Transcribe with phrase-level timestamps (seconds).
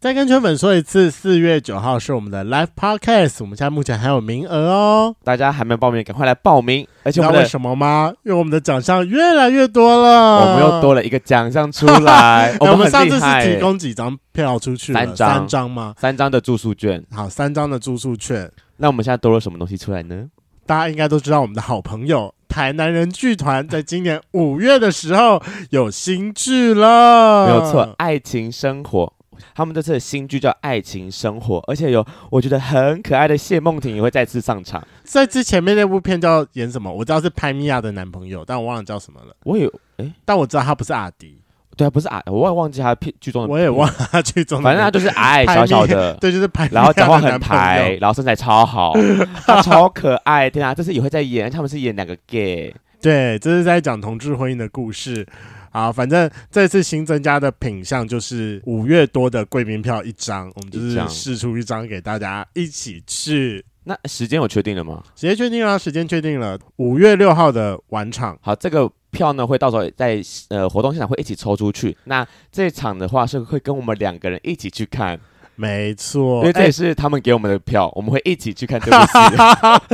[0.00, 6.88] 再跟圈粉说一次，四月九号是我们的 Live Podcast，我们现在目前还有名额哦，大家还没报名，赶快来报名！
[7.02, 8.10] 而且我们知道为什么吗？
[8.24, 12.56] 因为我们的奖项越来越多了，我们又多了一个奖项出来。
[12.60, 14.90] 我们，上次是提供几张票出去？
[14.94, 15.94] 三张，三张吗？
[15.98, 17.04] 三张的住宿券。
[17.14, 18.50] 好，三张的住宿券。
[18.78, 20.24] 那我们现在多了什么东西出来呢？
[20.64, 29.12] 大家应该都知道，我们的好朋友台南人剧团在今年五月的时候有新剧了，没有错，爱情生活。
[29.54, 34.86] 他们这次的新剧叫《爱情生活》，而且有我觉得很可爱的谢梦婷也会再次上场。
[35.04, 36.92] 在之前面那部片叫演什么？
[36.92, 39.34] 我知道是拍米娅的男朋友，但我忘了叫什么了。
[39.44, 41.40] 我有哎，但我知道他不是阿迪，
[41.76, 43.48] 对啊，不是阿，我也忘记他片剧中的。
[43.48, 46.68] 我也忘了他剧中的，反正他就是矮矮小小的， 对，就是拍。
[46.72, 48.92] 然后讲话很台，然后身材超好，
[49.46, 50.48] 他超可爱。
[50.48, 52.74] 对啊，这次也会在演，他们是演两个 gay。
[53.02, 55.26] 对，这是在讲同志婚姻的故事。
[55.72, 63.64] 好，反正这次新增加的品相就是五月多的贵宾票一张，我们就是试出一张给大家一起去。
[63.84, 65.02] 那时间有确定了吗？
[65.14, 68.36] 时间确定了，时间确定了，五月六号的晚场。
[68.42, 71.96] 好，这个票呢会到时候在呃活动现场会一起抽出去。
[72.04, 75.18] 那这场的话是会跟我们两个人一起去看，
[75.54, 79.12] 没错，因为这也是他们给我们的票，欸、我们会一起去看这部戏。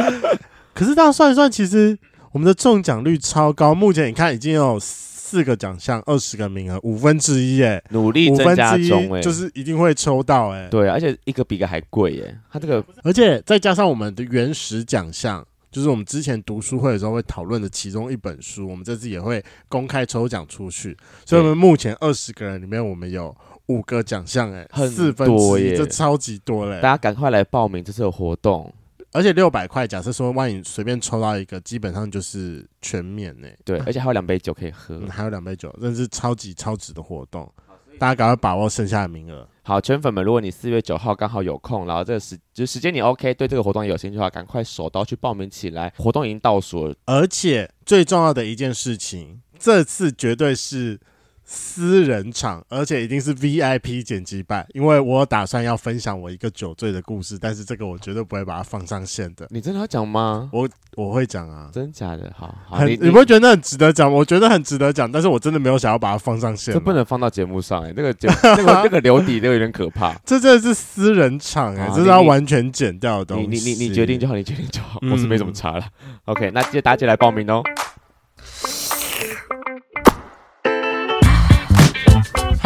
[0.73, 1.97] 可是这样算一算，其实
[2.33, 4.81] 我们的中奖率超高，目前你看已经有。
[5.27, 28.73] 四个奖项，二十个名额，五分之一哎，努力增加中哎，就是一定会抽到哎，对，而且一个比一个还贵哎，它这个，而且再加上我们的原始奖项，就是我们之前读书会的时候会讨论的其中一本书，我们这次也会公开抽奖出去，所以我们目前二十个人里面，我们有五个奖项哎，四分之一，这超级多嘞，大家赶快来报名这次的活动。
[29.12, 33.49] 而且六百块，假设说万一随便抽到一个，基本上就是全免呢。
[33.65, 37.51] 对，而且还有两杯酒可以喝，嗯、还有两杯酒，真是超级超值的活动。
[37.99, 39.49] 大家赶快把握剩下的名额。
[39.62, 45.93] 好，圈粉们，如果你四月九号刚好有空，然后这个时就时间你 OK，对这个活动有兴趣的话，赶快手刀去报名起来。
[45.97, 51.00] 活动已经倒数了，而且最重要的一件事情，这次绝对是。
[51.49, 59.47] 私人场，而且一定是 VIP 剪辑版，因为我打算要分享我一个酒醉的故事，但是这个我绝对不会把它放上线的。
[59.51, 60.51] 你真的要讲吗？
[60.53, 62.33] 我我会讲啊，真假的？
[62.37, 64.12] 好，好很，你你不会觉得很值得讲？
[64.12, 66.75] 我觉得很值得讲，但是我真的没有想要把它放上线。
[66.75, 70.12] 这不能放到节目上哎、欸，那个节那 个那个留底都有点可怕。
[70.25, 73.47] 这真的是私人场哎、欸，这是要完全剪掉的东西。
[73.47, 75.87] 你你你，你决定就好，你决定就好，嗯、我是没怎么查了。
[76.25, 77.62] OK，那记得大家来报名哦。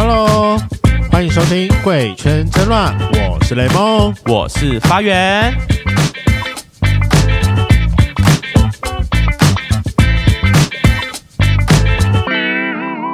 [0.03, 0.59] Hello，
[1.13, 2.99] 欢迎收听《贵圈争乱》，
[3.31, 5.55] 我是雷梦，我是发源。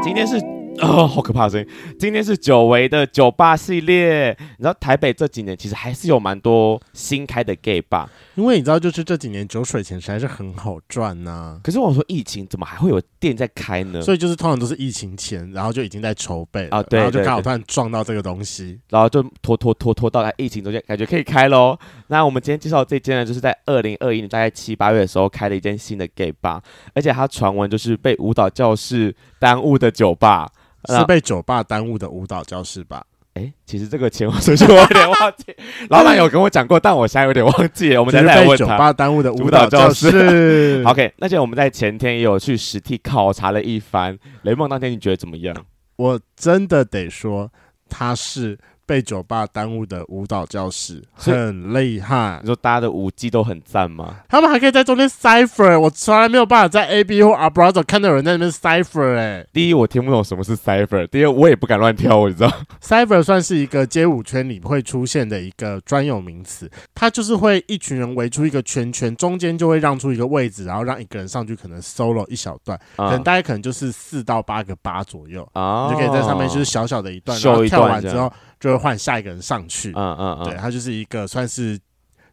[0.00, 0.56] 今天是。
[0.81, 1.66] 哦，好可怕的声音！
[1.98, 4.37] 今天是久违的酒吧系列。
[4.38, 11.60] 你知道台北这几年其实还是有蛮多新开的 gay bar，因为你知道，就是这几年酒水钱实在是很好赚呐、啊。
[11.62, 14.03] 可是我说疫情怎么还会有店在开呢？
[14.03, 21.78] 所以就是通常都是疫情前，然后就已经在筹备啊，对，然后就刚好突然撞到这个东西，然后就拖拖拖拖到在疫情中间，感觉可以开喽。
[22.08, 26.60] 那我们今天介绍这间呢，就是在二零二一年大概七八月的时候开了一间新的 gay bar，
[26.94, 30.48] 而且它传闻就是被舞蹈教室耽误的酒吧。
[30.88, 33.04] 是被酒吧耽误的舞蹈教室吧？
[33.34, 35.54] 哎、欸，其实这个前后顺序我有点忘记，
[35.91, 38.00] 老板有跟我讲过，但我现在有点忘记了。
[38.00, 38.50] 我们再来问他。
[38.50, 40.84] 被酒吧耽误的舞蹈教室。
[40.86, 44.16] OK，那就我们在前天也有去实地考察了一番。
[44.42, 45.56] 雷梦当天你觉得怎么样？
[45.96, 47.50] 我真的得说，
[47.88, 48.56] 他是。
[48.86, 54.16] 被酒吧耽误的舞蹈教室很厉害，你说大家的舞技都很赞吗？
[54.28, 59.44] 他们还可以在中间 cipher，我从来没有办法在 A B 或 Abrazo 看到有人在那边 cipher 哎。
[59.52, 62.52] 第一，我听不懂什么是 cipher；第二，我也不敢乱跳，你知道。
[62.80, 78.32] cipher 算是一个街舞圈里会出现的一个专有名词，它就是会一群人围出一个圈圈，中间就会让出一个位置，然后让一个人上去，可能 solo 一小段，嗯、可能大概可能就是四到八个八左右，哦、你就可以在上面就是小小的一段，然后跳完之后。
[78.59, 81.79] 就会换下一个人上去，嗯嗯嗯，对，它就是一个算是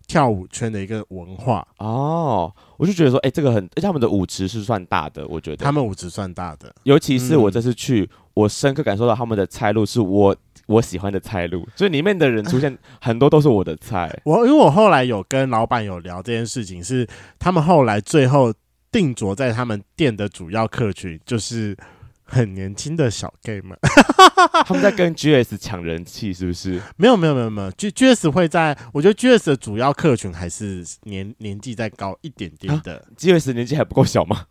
[0.08, 2.54] 跳舞圈的一个文化哦。
[2.78, 10.36] 我就觉得说，哎、欸，这个很，而且他们的舞池是算大的，我觉得他们舞池算大的，尤其是我这次去，嗯、我深刻感受到他们的菜路是我
[10.66, 14.10] 我喜欢的菜路，所以里面的人出现很多都是我的菜。
[14.24, 18.54] 我因为我后来有跟老板有聊这件事情，是他们后来最后
[18.92, 21.76] 定着在他们店的主要客群就是。
[22.25, 23.78] 很年轻的小 gay 们，
[24.66, 26.81] 他们在跟 GS 抢人气，是不是？
[26.98, 32.98] 没有没有没有没有，G GS 会在，我觉得 GS 的主要客群还是年年纪再高一点点的。
[32.98, 34.46] 啊、GS 年纪还不够小吗？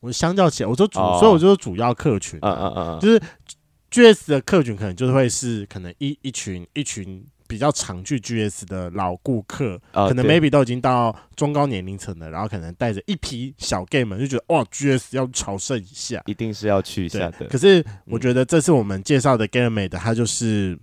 [0.00, 3.20] 我相较起来，我说主，哦、所以我就说主要客群，嗯嗯嗯，就是
[3.90, 17.46] GS 的客群可能就是会是可能一一群一群比较常去 GS 的老顾客，哦、可能 maybe 都已经到中高年龄层了，然后可能带着一批小 gay 们就觉得哇，GS 要朝圣一下，一定是要去一下的。
[17.48, 20.78] 可是我觉得这次我们介绍的 GayMade，它就是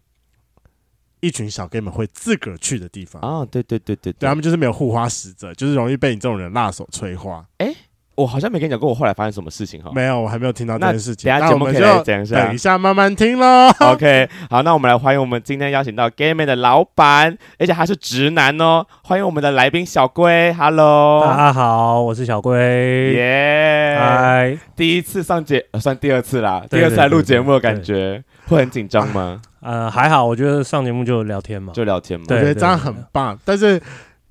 [1.20, 7.46] 一群小 gay 们会自个儿去的地方啊，对对对对对，对他们就是没有护花使者，就是容易被你这种人辣手摧花。
[7.58, 7.76] 哎。
[8.16, 11.32] 我好像没跟你讲过我后来发生什么事情哈，没有，我还没有听到这件事情。
[11.32, 13.70] 等下节目可以来讲一下，等一下慢慢听喽。
[13.80, 18.86] OK，好，那我们来欢迎我们今天邀请到 GayMade 的老板，而且他是直男哦。
[19.04, 29.42] 欢迎我们的来宾小龟，Hello，大家好，我是小龟，耶，嗨，第一次上节，算第二次啦，第二次来录节目的感觉会很紧张吗？
[29.62, 33.40] 呃，还好，我觉得上节目就聊天嘛，就聊天嘛，我觉得这样很棒。
[33.46, 33.80] 但是，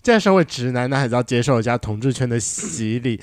[0.02, 3.20] 既然身为直男，那还是要接受一下同志圈的洗礼。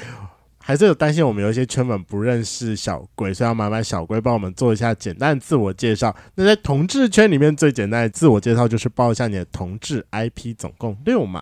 [0.67, 6.13] 还是有担心我们有一些圈粉不认识小龟，所以要麻烦小龟帮我们做一下简单的自我介绍。
[6.35, 11.41] 那在同志圈里面最简单的自我介绍就是报一下你的同志 IP，总共六码，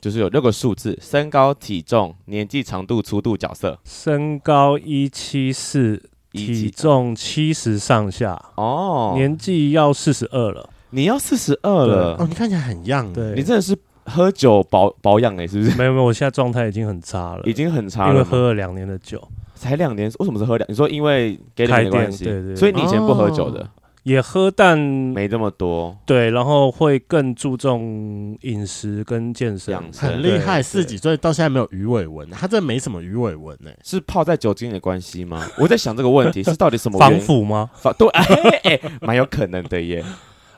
[0.00, 3.76] 就是有六个数字：身高、体重、年纪、长度、粗度、角色。
[3.84, 6.00] 身高一七四，
[6.30, 8.40] 体重七十上下。
[8.54, 10.70] 哦，年纪要四十二了。
[10.90, 13.76] 你要四十二了哦，你看起来很 young，对，你真的是。
[14.10, 15.78] 喝酒保保养哎，是不是？
[15.78, 19.22] 没有没有，我现在状态已经很差了，已经很差了，因为喝了两年的酒，
[19.54, 20.70] 才两年，为什么是喝两？
[20.70, 23.68] 你说因为给你的关系，对对，所以你以前不喝酒的，
[24.02, 25.96] 也喝，但没这么多。
[26.06, 30.62] 对，然后会更注重饮食跟健身，很厉害。
[30.62, 35.46] 四几岁到现在没有鱼尾纹，他这没什么鱼尾纹呢，是泡在酒精的关系吗？
[35.58, 37.70] 我在想这个问题 是到底什么防腐吗？
[37.74, 38.24] 防对， 哎
[38.64, 40.04] 哎，蛮有可能的耶。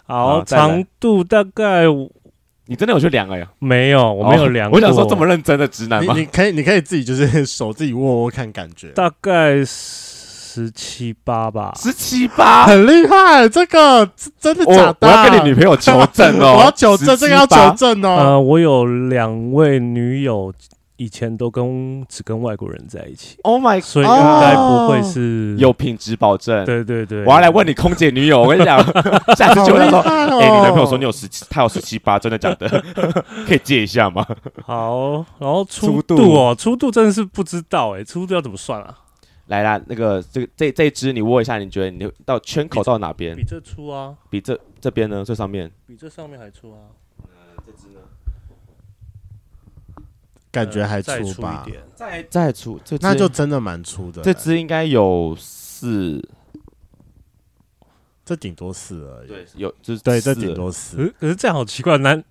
[0.07, 1.87] 好，长度大概。
[2.73, 3.47] 你真的有去量哎呀？
[3.59, 4.71] 没有，我没有量。
[4.71, 6.15] 我想说这么认真的直男吗？
[6.17, 8.89] 你可以，你可以自己就是 手自己握握看感觉。
[8.95, 13.47] 大概十七八吧，十七八，很厉害。
[13.47, 14.09] 这个
[14.41, 15.07] 真的假的？
[15.07, 18.09] 我要跟你女朋友求证哦， 我要求证，这个要求证哦。
[18.09, 20.51] 呃，我有两位女友。
[21.03, 26.65] 以前都跟只跟外国人在一起，Oh my，所以应该不会是有品质保证。
[26.65, 28.79] 对对对，我要来问你空姐女友，我跟你讲，
[29.35, 32.69] 下次就会说，哎，你男朋友说你有十七，他有十七八，真的假的？
[33.49, 34.25] 可以借一下吗？
[34.65, 38.97] 好，然后粗度哦，粗度真的是不知道哎，粗度要怎么算啊？
[39.47, 43.35] 来啦，那个这这这支你握一下，你觉得你到圈口到哪边？
[43.35, 44.15] 比这粗啊？
[44.31, 45.25] 比这这边呢？
[45.25, 45.69] 最上面？
[45.85, 46.95] 比这上面还粗啊？
[50.53, 51.67] 感觉还粗吧，
[51.97, 54.21] 再再粗，那就真的蛮粗的。
[54.21, 56.23] 这支应该有四，
[58.23, 59.29] 这顶多四而已。
[59.29, 61.13] 对，有就是对，这顶多四。
[61.19, 62.23] 可是这样好奇怪，男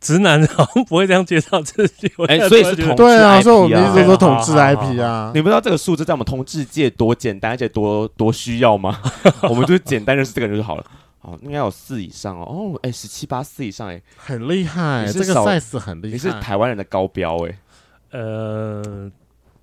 [0.00, 2.10] 直男好像不会这样介绍自己。
[2.28, 2.96] 哎，所以是同志 IP 啊。
[2.96, 5.30] 对啊，所以我们一直说同志 IP 啊。
[5.34, 8.98] 你不知道这个数字在我们同志界多简单，而且多多需要吗？
[9.48, 10.86] 我们就简单认识这个人就好了。
[11.20, 12.44] 哦，应该有四以上哦。
[12.48, 15.04] 哦，哎，十七八四以上，哎，很厉害。
[15.12, 16.12] 这个 size 很厉害。
[16.12, 17.58] 你是台湾人的高标，哎。
[18.16, 19.10] 呃，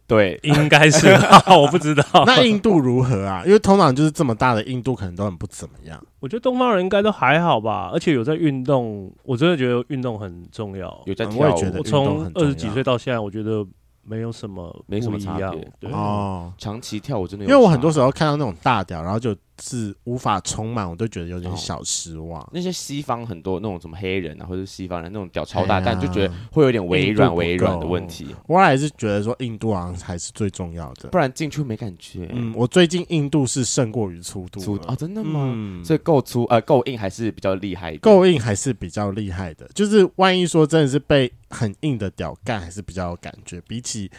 [0.06, 1.08] 对，应该是，
[1.50, 2.04] 我不知道。
[2.26, 3.44] 那印度如何啊？
[3.46, 6.02] 因为通常就是这么大的印度，可能都很不怎么样。
[6.20, 11.02] 我觉得东方人应该都还好吧，而且有在运动，我真的觉得运动很重要。
[11.06, 13.66] 有在跳舞，我从二十几岁到现在，我觉得。
[14.06, 15.72] 没有什么，没什么差别。
[15.80, 22.48] 对哦，长期跳舞真的，因为我很多时候看到那种大屌，然后就是无法充满，我都觉得有点小失望。
[22.52, 28.28] 那些西方很多那种什么黑人啊，或者西方人那种屌超大，但就觉得会有点微软微软的问题。
[28.48, 32.30] 我还是觉得说印度好像还是最重要的，不然进去没感觉。
[32.34, 34.60] 嗯，我最近印度是胜过于粗度。
[34.60, 35.82] 粗啊，真的吗？
[35.84, 39.70] 所以够粗呃够硬还是比较厉害，够硬还是比较厉害的。
[39.74, 44.10] 就是万一说真的是被很硬的屌干，还是比较有感觉，比起。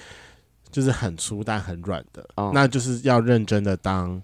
[0.70, 4.20] 就是很粗但很软的，哦、那就是要认真的当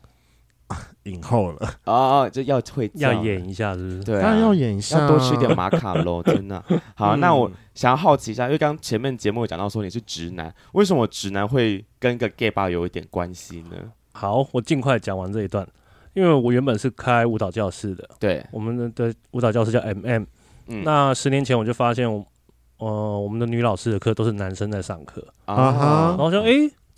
[1.05, 1.59] 影后了。
[1.85, 4.05] 哦哦，就要会要演一下，是不是？
[4.05, 6.63] 对、啊，当然要演一下，要多吃点马卡龙，真的。
[6.95, 13.77] 好，嗯、那我想要好奇一下，因为刚前面节目有讲到说你是直男，为什么直男会跟个 gay bar 有一点关系呢？
[14.13, 15.67] 好，我尽快讲完这一段，
[16.15, 20.27] 因为我原本是开舞蹈教室的，对，我们的舞蹈教室叫 MM，
[20.69, 22.25] 嗯，那十年前我就发现我。
[22.83, 25.23] 呃，我们的女老师的课都是男生在上课。
[25.45, 26.51] 啊，然后说，哎，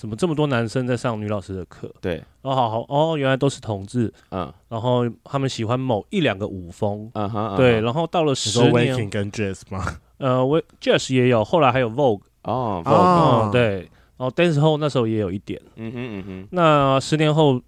[0.02, 1.88] 怎么这么多男生在上女老师的课？
[2.00, 9.84] 对，哦，好好，哦，原来都是同志，嗯，然后他们喜欢某一两个舞风，嗯哼，对，然后到了十年，跟 Jazz 吗？
[10.18, 17.62] 呃，我 Jazz 也有，后来还有 Vogue，哦，Vogue，对，然后 Dance Hall 那时候也有一点，嗯哼嗯哼，那十年后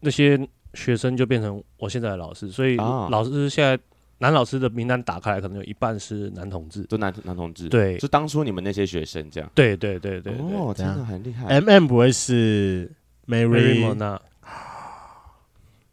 [0.00, 3.78] 那些学生就变成我现在的老师，所以老师现在。
[4.18, 7.68] 男老师的名单打开来，可能有一半是男同志，都男男同志。
[7.68, 9.50] 对，就当初你们那些学生这样。
[9.54, 11.46] 对对对对，哦，真的很厉害。
[11.46, 12.90] M M 不会是
[13.26, 14.18] Mary Mona？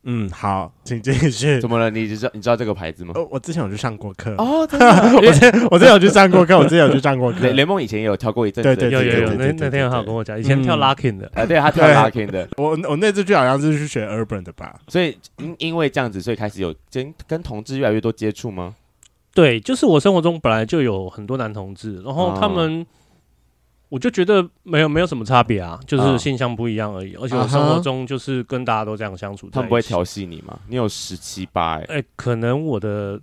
[0.08, 1.60] 嗯，好，请继续。
[1.60, 1.90] 怎么了？
[1.90, 3.14] 你知道你知道这个牌子吗？
[3.32, 4.88] 我之前有去上过课哦，真的。
[5.16, 7.40] 我之前我之前有去上过课，我之前有去上过课。
[7.54, 9.34] 雷梦以前也有跳过一阵子，对对有有有。
[9.34, 12.48] 那那天很好跟我讲，以前跳 locking 的，呃，对他跳 locking 的。
[12.58, 14.80] 我我那次去好像是去学 urban 的吧。
[14.88, 18.76] 所以因因为这样子，所以开始有跟跟同志越来越多接触吗？
[19.34, 22.86] 对，就是我生活中本来就有很多男同志，然后他们。
[23.90, 27.16] 我就觉得没有没有什么差别啊，就是性向不一样而已。
[27.16, 29.50] 而且我生活中就是跟大家都这样相处。
[29.50, 30.60] 他们不会调戏你吗？
[30.68, 33.20] 你有十七八哎，可能我的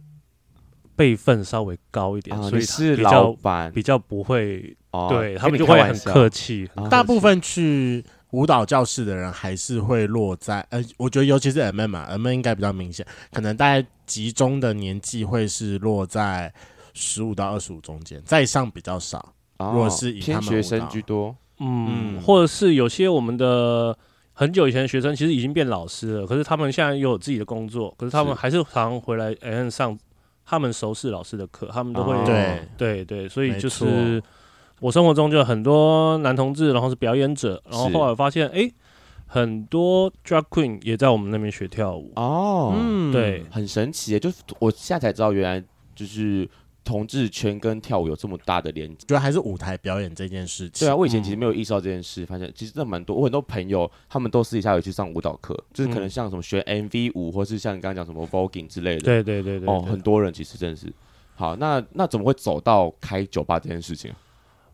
[0.94, 4.76] 辈分稍微高一点，所以是老板比较不会。
[5.08, 6.68] 对他们就会很客气。
[6.90, 16.52] 大部分去舞蹈教室的人还是会落在呃，我觉得尤其是 MM 嘛，MM 应该比较明显，可能大概集中的年纪会是落在
[16.92, 19.32] 十五到二十五中间，再上比较少。
[19.70, 23.96] 如果是以他们偏学生居多，嗯，或者是有些我们的
[24.32, 29.96] 很久以前的学生，其实已经变老师了，可是他们现在又有自己的工作，可是他们还是常常回来 M 上
[30.44, 33.04] 他们熟识老师的课，他们都会对对。
[33.04, 34.20] 对，所以就是
[34.80, 38.68] 我生活中就很多男同志，然后是表演者，然后后来发现哎，
[39.26, 42.10] 很多 drag queen 也在我们那边学跳舞。
[42.16, 45.64] 哦，嗯，对，很神奇，就是我现在才知道，原来
[45.94, 46.48] 就是。
[46.84, 50.86] 同志圈跟跳舞有这么大的连接，主要还是舞台表演这件事情。
[50.86, 53.16] 对啊，我以前其实没有意识到这件事，发现其实真的蛮多。
[53.16, 59.02] 我很多朋友他们都私底下有去上舞蹈课，就是可能像什么学 MV 舞，或是像你刚刚讲什么 voguing 之类的。
[59.02, 59.68] 对对对对。
[59.68, 60.92] 哦，很多人其实真的是。
[61.34, 64.12] 好，那那怎么会走到开酒吧这件事情？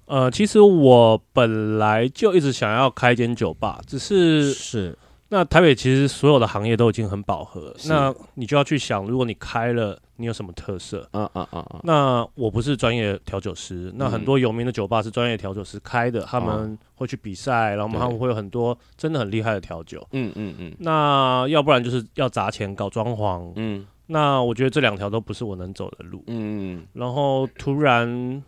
[0.07, 4.97] 呃，其实我本来就一直想要开间酒吧，只是是。
[5.29, 11.09] 那台北其实所有的行业都已经很饱和，那你就要去想，如果你开了，你有什么特色？
[11.13, 11.81] 啊啊啊啊。
[11.85, 20.07] 那我不是专业调酒师，那很多有名的酒吧是专业调酒师开的，他们会去比赛，然后他们会有很多真的很厉害的调酒。
[20.13, 20.75] 嗯嗯嗯。
[20.81, 23.53] 那要不然就是要砸钱搞装潢。
[23.57, 23.87] 嗯。
[24.07, 26.23] 那我觉得这两条都不是我能走的路。
[26.27, 26.87] 嗯。
[26.93, 28.43] 然后突然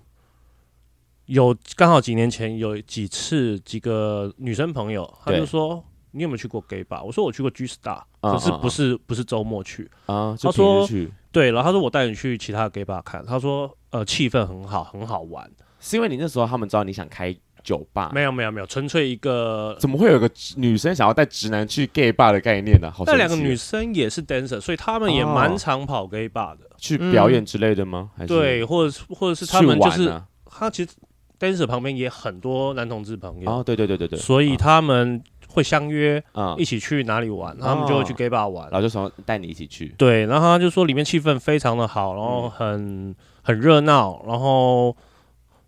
[1.26, 5.82] 有刚好几年前有几次几个女生朋友，她就说。
[6.12, 7.04] 你有没有去过 gay bar？
[7.04, 10.36] 我说我去过 G Star，可是不是不是周末去啊。
[10.42, 10.84] 他说
[11.32, 13.24] 对，然后他说我带你去其他的 gay bar 看。
[13.24, 15.50] 他说呃气氛很好，很好玩。
[15.78, 18.10] 是因为你那时候他们知道你想开酒吧？
[18.14, 22.90] 没有没有没有，纯粹一个怎么会有个女生想要带直男去 gay bar 的概念呢？
[22.90, 28.10] 好，那两个女生也是 dancer，所以他们也蛮常跑 gay bar 的，去表演之类的吗？
[28.16, 30.90] 还是对，或者或者是他们就是他其实
[31.38, 35.22] dancer 旁边也很多男同志朋友哦，对对对对对，所以他们。
[35.50, 37.56] 会相约啊，一起去哪里玩？
[37.58, 39.94] 他们就会去 gay bar 玩，然后就说带你一起去。
[39.98, 44.96] 对，然后他就说里面气氛非常的好，然后很很热闹，然后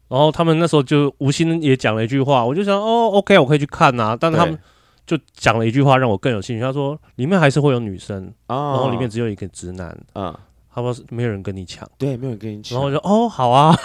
[0.08, 4.16] 然后他们那时候就无心也讲了一句话，我就想哦，OK，我可以去看呐。
[4.18, 4.58] 但是他们
[5.04, 9.98] 就讲了一句话让我更有兴趣，他说里面还是会有女生，然后里面只有一个直男。
[10.14, 10.34] 嗯。
[10.74, 12.76] 他说没有人跟你抢，对，没有人跟你抢。
[12.76, 13.76] 然后我就哦，好啊，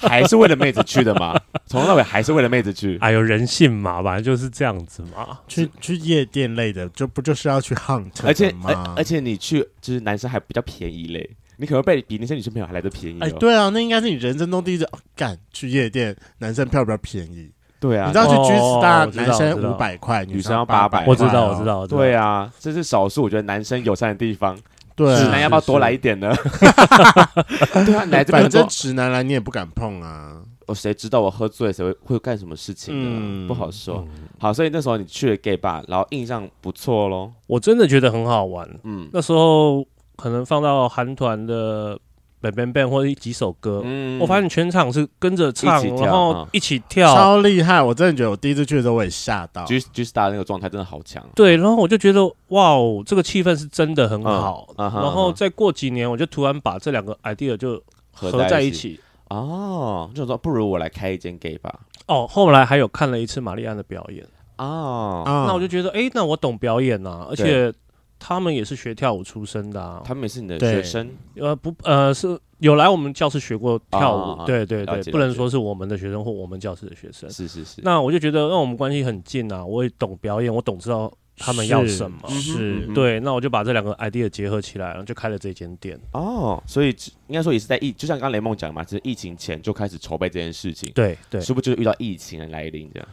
[0.00, 2.98] 还是为了妹子去的嘛， 从头到尾还是为了妹子去。
[3.00, 5.38] 哎呦，人性嘛，反正就是这样子嘛。
[5.46, 8.10] 去去夜店类的，就不就是要去 hunt？
[8.24, 13.20] 而且而而且你去就是男生还比较便宜嘞，你可能被比那些女生朋友还来的便宜。
[13.20, 17.50] 哎，对啊，那应该是你人生中第一次干去夜店，男生票比较便宜。
[17.78, 21.04] 对啊，你知道去 G Star 男生五百块，女生要八百。
[21.06, 21.86] 我知道，我知道。
[21.86, 24.58] 对啊，这是少数我觉得男生友善的地方。
[24.96, 26.34] 对，直男要不要多来一点呢？
[27.84, 30.42] 对啊，来这边，反正直男来你也不敢碰啊。
[30.66, 33.46] 我谁知道我喝醉谁会会干什么事情呢？
[33.46, 34.04] 不好说。
[34.40, 37.30] 好，所以那时候你去了 gay bar，然后印象不错喽。
[37.46, 38.68] 我真的觉得很好玩。
[38.82, 39.86] 嗯，那时候
[40.16, 41.96] 可能放到韩团的。
[42.42, 47.82] Bang bang bang 或者几首歌，嗯，我发现全场是跟着唱，然后一起跳，超厉害！
[47.82, 51.24] 我真的觉得我第一次去的时候我也吓到，G G Star 那个状态真的好强。
[51.34, 54.68] 对，然后我就觉得哇哦，这个气氛是真的很好。
[54.76, 59.00] 然后再过几年，我就突然把这两个 idea 就合在一起。
[59.28, 61.74] 哦，就说不如我来开一间 gay 吧。
[62.06, 64.24] 哦，后来还有看了一次玛丽安的表演。
[64.58, 67.72] 哦，那我就觉得，哎，那我懂表演呐，而且。
[68.18, 71.10] 他们也是学跳舞出身的啊，他们也是你的学生？
[71.36, 77.30] 呃，不，呃，是有来我们教室学过跳舞，对对对，不能说是我们的学生或我们教室的学生。
[77.30, 77.80] 是是是。
[77.82, 83.20] 那我就觉得，那我们关系很近啊，我也懂表演，我懂知道他们要什么，是对。
[83.20, 86.00] 那我就把这两个 idea 结合起来，然后就开了这间店。
[86.12, 86.88] 哦，所以
[87.26, 90.90] 应该说也是在疫，就像刚刚雷梦讲嘛，就是疫情前就开始筹备这件事情。
[90.94, 93.08] 对对，是不是就是遇到疫情的来临这样？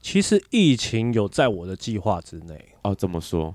[0.00, 2.62] 其实疫情有在我的计划之内。
[2.82, 3.54] 哦，怎么说？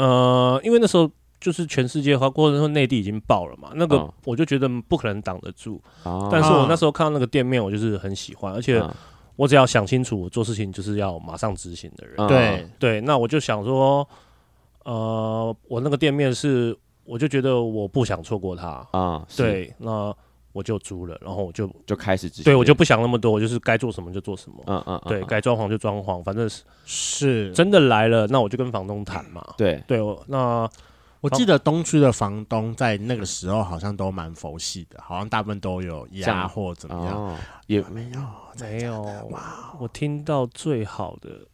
[0.00, 1.10] 呃，因为那时候。
[1.42, 5.80] 就是全世界，或者说内地已经爆了嘛，那个我就觉得不可能挡得住。
[6.02, 8.78] 哦、但是我那时候看到那个店面，我就是很喜欢，而且
[9.36, 12.14] 我只要想清楚，我做事情就是要马上执行的人。
[12.28, 14.06] 对、嗯、对，那我就想说，
[14.84, 19.26] 呃，我那个店面是，我就觉得我不想错过它啊。
[19.34, 20.14] 对，那
[20.60, 22.44] 我就租了，然后我就就开始直接。
[22.44, 24.62] 对，我就不想那么多，我就是该做什么就做什么。
[24.66, 29.42] 嗯嗯，对该装潢就装潢，反正是是真的来了，那我就跟房东谈嘛。
[29.56, 30.68] 对对，那。
[31.22, 37.36] 我记得东区的房东在那个时候好像都蛮佛系的，好像大部分都有压或怎么样，哦、
[37.66, 38.20] 也没有
[38.58, 39.76] 没有哇！
[39.78, 41.46] 我听到最好的，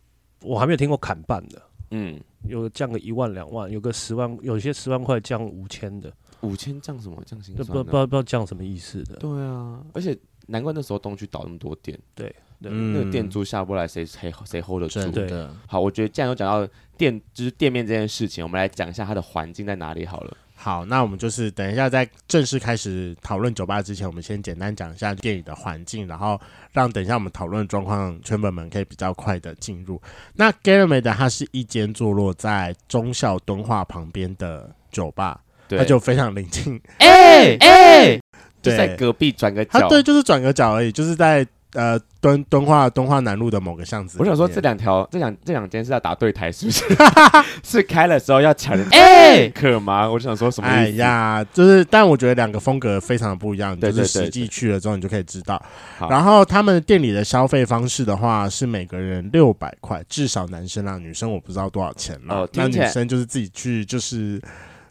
[0.43, 1.61] 我还没有听过砍半的，
[1.91, 7.55] 嗯，有降个一万两万，有个十万，有些十万块降五千的，五千降什么降薪？
[7.55, 9.17] 不不不知道不知道降什么意思的？
[9.17, 10.17] 对啊，而且
[10.47, 12.35] 难怪那时候东区倒那么多店，对。
[12.59, 15.11] 对嗯、那个店租下不来，谁谁谁 hold 得住？
[15.11, 16.67] 对，好，我觉得既然有讲到
[16.97, 20.35] 店，就是店面这件事情，我们来讲一下它的环境在哪里好了。
[20.55, 26.41] 好，那我们就是等一下在正式开始讨论酒吧之前，我们先简单讲一下店里的环境，然后
[26.73, 30.01] 让等一下我们讨论状况，圈粉们可以比较快的进入。
[30.33, 38.21] 那 Garamade 它是一间坐落在忠孝敦化旁边的酒吧，对，它就非常临近， 哎哎，
[38.63, 41.47] 对在隔壁转个角，他对，就是转个角而已，就是在。
[41.75, 46.85] 呃，敦敦化敦化南路的某个巷子，我想说这两条这两这两间是要打对台，是不是？
[47.63, 50.09] 是开了之后要抢人 哎，可吗？
[50.09, 50.67] 我就想说什么？
[50.67, 55.63] 哎呀，就是，但我觉得两个风格非常的不一样，就是实际去了之后你就可以知道。
[56.09, 62.37] 然后他们店里的消费方式的话，是每个人六百块，至少男生啊，女生我不知道多少钱了。
[62.37, 64.41] 哦，那女生就是自己去，就是。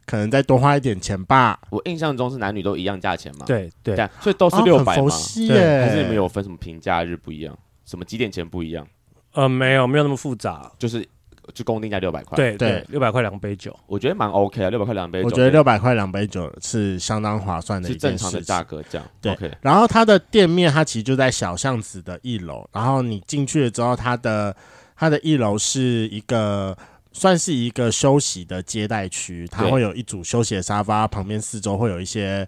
[0.05, 1.59] 可能再多花一点钱吧。
[1.69, 3.45] 我印象中是男女都一样价钱嘛？
[3.45, 5.09] 对对，所以都是六百嘛。
[5.47, 7.57] 对，还是你们有分什么平价日不一样？
[7.85, 8.87] 什么几点前不一样？
[9.33, 11.05] 呃，没有，没有那么复杂，就是
[11.53, 12.35] 就公定价六百块。
[12.35, 19.07] 对对，六百块两杯酒，我觉得蛮 OK 啊，六百块两杯酒，我觉得六百块两杯酒是相当划算的，是正常的价格这样。
[19.21, 24.55] 对，然后它的店面它其实就在小巷子的一楼，然后你进去了之后，它的
[24.95, 26.77] 它的一楼是一个。
[27.17, 32.45] 算是一个休息的接待区，它会有一组休息的沙发，旁边四周会有一些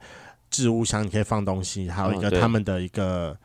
[0.49, 3.35] 置物箱，你可以放东西，还有一个他们的一个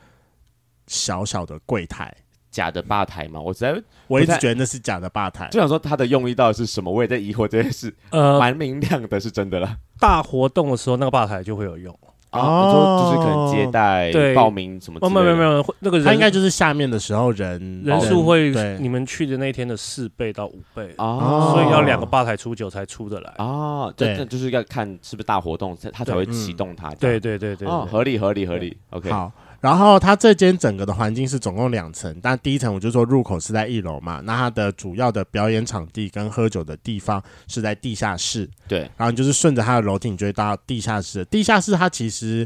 [0.89, 2.13] 小小的柜台，
[2.51, 3.41] 假的吧台嘛。
[3.41, 6.93] 我实在我一直觉得那是假的吧台，就想说它的用意到底是什么？
[6.93, 7.95] 我也在疑惑这件事。
[8.11, 9.79] 呃，蛮明亮的，是真的了。
[10.01, 11.97] 大活动的时候，那个吧台就会有用。
[12.33, 14.99] 哦，就是可能接待、报名什么？
[15.03, 23.93] 哦，没有没有没有，那个人他应该就是下面的时候人人数会你们去的那天的四倍到五倍哦，所以要两个吧台出酒才出得来哦。
[23.97, 26.91] 对，这就是要看是不是大活动，他才会启动它。
[26.95, 28.77] 对对对对，哦，合理合理合理。
[28.91, 29.31] OK，好。
[29.63, 38.51] 然后它这间整个的环境是总共两层，但第一层我就说入口是在一楼嘛，那它的主要的表演场地跟喝酒的地方是在地下室。
[38.67, 41.25] 对，然后你就是顺着它的楼梯，你就会到地下室。
[41.27, 42.45] 地下室它其实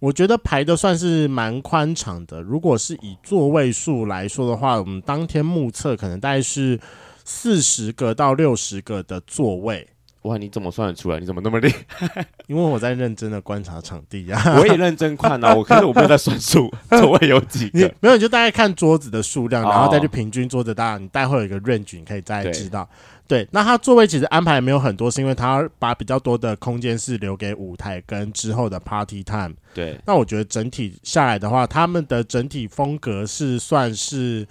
[0.00, 6.80] 我觉得排的算是蛮宽敞的，如果是以座位数来说的话，我们当天目测可能大概是
[7.24, 9.88] 四十个到六十个的座位。
[10.24, 11.20] 哇，你怎么算得出来？
[11.20, 12.26] 你怎么那么厉害？
[12.48, 14.56] 因为我在认真的观察场地呀、啊。
[14.60, 17.80] 我也认真看啊，我可是我没有在算数， 座位有几个？
[18.00, 20.96] 没有，你就大概看桌子的数量，然后再去平均桌子大。
[20.96, 22.88] 你待会有一个 range，你可以再知道。
[23.28, 29.52] 对，对，那他座位其实安排没有很多，是因为他把比较多的空间是留给舞台跟之后的 party time。
[29.74, 34.48] 对，那我觉得整体下来的话，他们的整体风格是算是。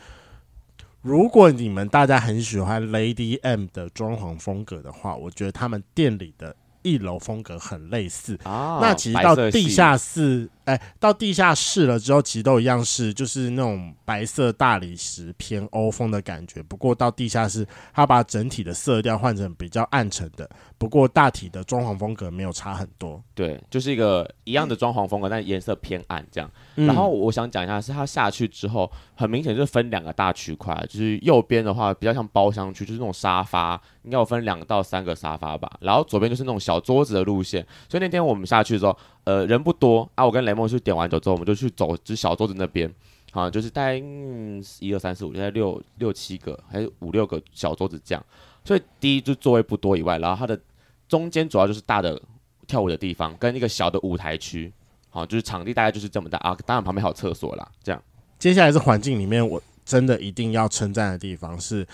[1.04, 8.40] 如果你们大家很喜欢 Lady M 的装潢风格的话，我觉得他们店里的一楼风格很类似。
[8.46, 10.50] 啊，那其实到地下室。
[10.66, 16.64] 哎，到地下室了之后，其实都一样是，就是那种白色大理石偏欧风的感觉。
[16.64, 20.50] 不过到地下室，它把整体的色调换成比较暗沉的。
[20.78, 23.22] 不过大体的装潢风格没有差很多。
[23.34, 26.50] 对，就是一个一样的装潢风格，嗯、但颜色偏暗这样。
[26.76, 35.72] 然后我想讲一下，是它下去之后，很明显就分两个大区块，就是右边的话比较像包厢区，就是那种沙发，应该有分两到三个沙发吧。
[35.82, 37.66] 然后左边就是那种小桌子的路线。
[37.90, 38.98] 所以那天我们下去的时候。
[39.26, 40.26] 呃，人不多啊。
[40.26, 42.92] 我跟雷梦去点完酒之后，我们就去走，就是小桌子那边，
[43.32, 43.96] 好，就是大概
[44.80, 48.26] 一二三四五，大概六六七个，还是五六个小桌子这样。
[48.66, 50.60] 所以第一就座位不多以外，然后它的
[51.08, 52.22] 中间主要就是大的
[52.68, 54.72] 跳舞的地方，跟一个小的舞台区，
[55.10, 56.58] 好，就是场地大概就是这么大啊。
[56.66, 58.02] 当然旁边还有厕所啦，这样。
[58.40, 61.88] 接下来是环境里面，我真的一定要称赞的地方是。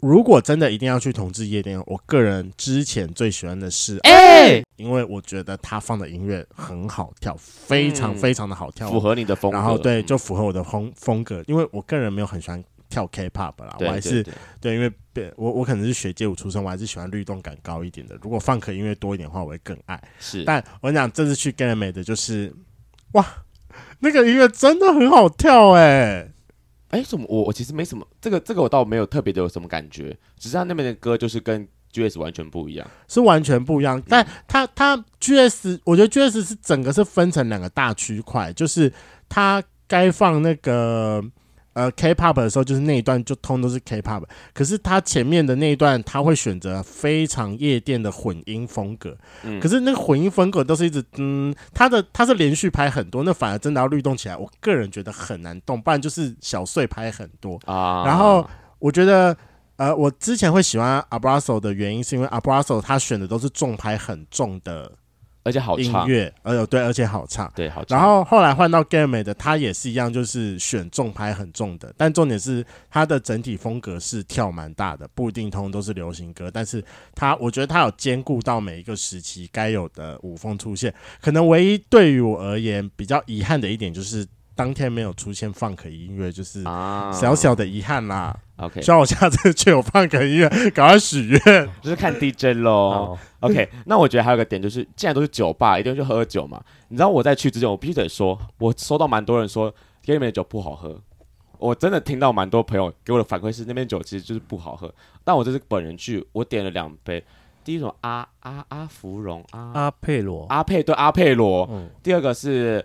[0.00, 9.58] 如果真的一定要去同志夜店，我个人之前最喜欢的是，哎、欸，因为我觉得他放的音乐很好跳，非常非常的好跳，符合你的风格。
[9.58, 14.24] 然后对，就符合我的风风格，因为我个人没有很喜欢跳 K-pop 啦，我还是
[14.60, 14.90] 对，因为
[15.36, 18.18] 我我可能是学街舞出身，我还是喜欢律动感高一点的。
[18.22, 20.02] 如果放克音乐多一点的话，我会更爱。
[20.18, 22.52] 是，但我跟你讲，这次去 Garamade 的就是，
[23.12, 23.24] 哇，
[24.00, 26.32] 那个音乐真的很好跳哎、欸。
[26.88, 27.24] 哎，怎么？
[27.28, 34.02] 我我其实没什么，这个这个我倒没有特别的有什么感觉，只是他那边的歌就是跟 GS 完全不一样，是完全不一样。
[34.08, 38.92] 但它它 GS，我觉得 GS 是整个是分成两个大区块，就是
[39.28, 41.22] 它该放那个。
[41.72, 49.16] 呃，K-pop 的时候，就是那一段就通都是 K-pop，可是它前面的那一段，它会选择非常夜店的混音风格。
[49.44, 58.02] 嗯，可是那个混音风格都是一直，嗯，它的它是连续拍很多，那反而真的要律动起来，我个人觉得很难动，不然就是小碎拍很多啊。
[58.04, 58.44] 然后
[58.80, 59.34] 我觉得，
[59.80, 64.92] 呃，我之前会喜欢 Abrazo 的原因，是因为 Abrazo 他选的都是重拍很重的。
[65.42, 67.98] 而且好，音乐，呃，对，而且好唱，对，好唱。
[67.98, 80.92] 然后后来换到 Garamay 的，他也是一样，就是选重拍很重的，但重点是他的整体风格是跳蛮大的，不一定通都是流行歌，但是他我觉得他有兼顾到每一个时期该有的舞风出现。
[81.22, 84.26] 可能唯一对于我而言比较遗憾的一点就是。
[84.60, 88.36] 当天没有出现 Funk 音乐，就是小小的遗憾啦。
[88.56, 93.16] OK，希望我下次去有 Funk 音乐，赶快许愿， 就是看 DJ 喽。
[93.40, 96.62] OK，那我觉得还有个点就是，既然都是酒吧，一定要去喝喝酒嘛。
[96.88, 101.00] 你知道我在去之前，我必须得说，我收到蛮多人说 Garamay 的酒不好喝。
[101.56, 104.94] 我真的听到蛮多朋友给我的反馈是，那边酒其实就是不好喝。
[105.24, 107.24] 但我这是本人去，我点了两杯，
[107.64, 112.84] 第一种阿阿阿芙蓉阿阿佩罗阿佩对阿佩罗，嗯，第二个是。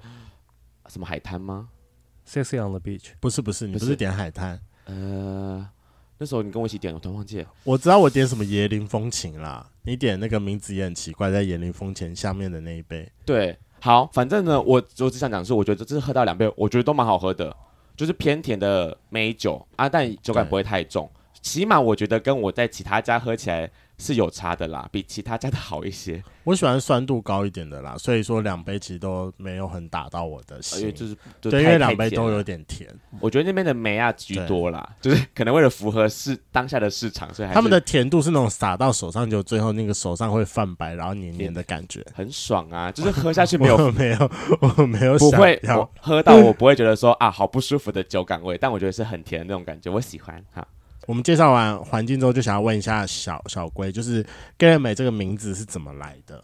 [0.87, 1.69] 什么海滩吗
[2.27, 3.11] ？Sexy on the beach？
[3.19, 4.59] 不是不是，你不是点海滩？
[4.85, 5.67] 呃，
[6.17, 7.47] 那时候你跟我一起点，我突然忘记了。
[7.63, 13.11] 我知道我点什么椰林风情啦，你点那个名字也很奇怪，在椰林风情下面的那一杯。
[13.25, 17.55] 对，好，反正呢，我我只想讲的是，我觉得这次喝到两杯，我觉得都蛮好喝的，
[17.95, 21.09] 就是偏甜的美酒啊，但酒感不会太重，
[21.41, 23.71] 起码我觉得跟我在其他家喝起来。
[23.97, 26.23] 是有差的啦，比其他家的好一些。
[26.43, 32.87] 我喜欢酸度高一点的啦，所以说两杯其实都没有很打到我的心，因为就是对，因为两杯都有点甜。
[33.19, 42.91] 我觉得那边的梅亚居多啦，就是可能为了符合市当下的市场，所以他们的甜度是那种洒到手上就最后那个手上会泛白，然后黏黏的感觉，很爽啊！
[42.93, 50.65] 就是喝下去没有没有我没有不会我喝到我不会觉得说啊好不舒服的酒感味，但我觉得是很甜的那种感觉，我喜欢哈。
[51.05, 54.25] 我们介绍完环境之后，就想要问一下小小龟，就是
[54.57, 56.43] Garamay 这个名字是怎么来的？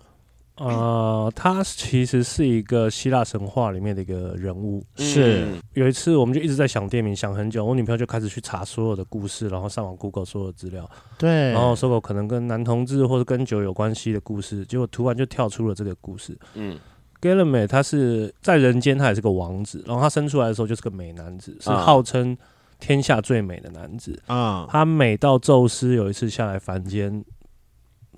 [0.57, 4.85] 呃，他其实是一个希腊神话里面的一个人物。
[4.95, 7.65] 是有一次，我们就一直在想店名，想很久。
[7.65, 10.87] 我女朋友就开始去查所有的故事，然后上网 Google 所有的资料。
[11.17, 16.37] 对，然后搜狗可能跟男同志或者跟酒有关系的故事，结果突然就跳出了这个故事。
[16.53, 16.77] 嗯
[17.19, 22.37] ，Garamay 他是在人间，他也是个王子，然后他生出来的时候就是个美男子，是号称。
[22.81, 24.67] 天下最美的男子啊！
[24.67, 27.23] 他美到宙斯有一次下来凡间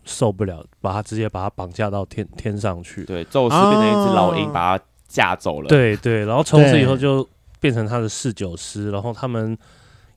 [0.05, 3.03] 受不了，把他直接把他绑架到天天上去。
[3.03, 5.67] 对，宙斯变成一只老鹰，把他架走了。
[5.67, 7.27] 对对，然后从此以后就
[7.59, 9.55] 变成他的侍酒师，然后他们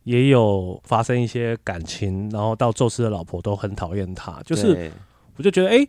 [0.04, 4.40] 也有发生一些感情，然后到宙斯的老婆都很讨厌他。
[4.44, 4.90] 就是，
[5.37, 5.88] 我就觉得，哎、欸，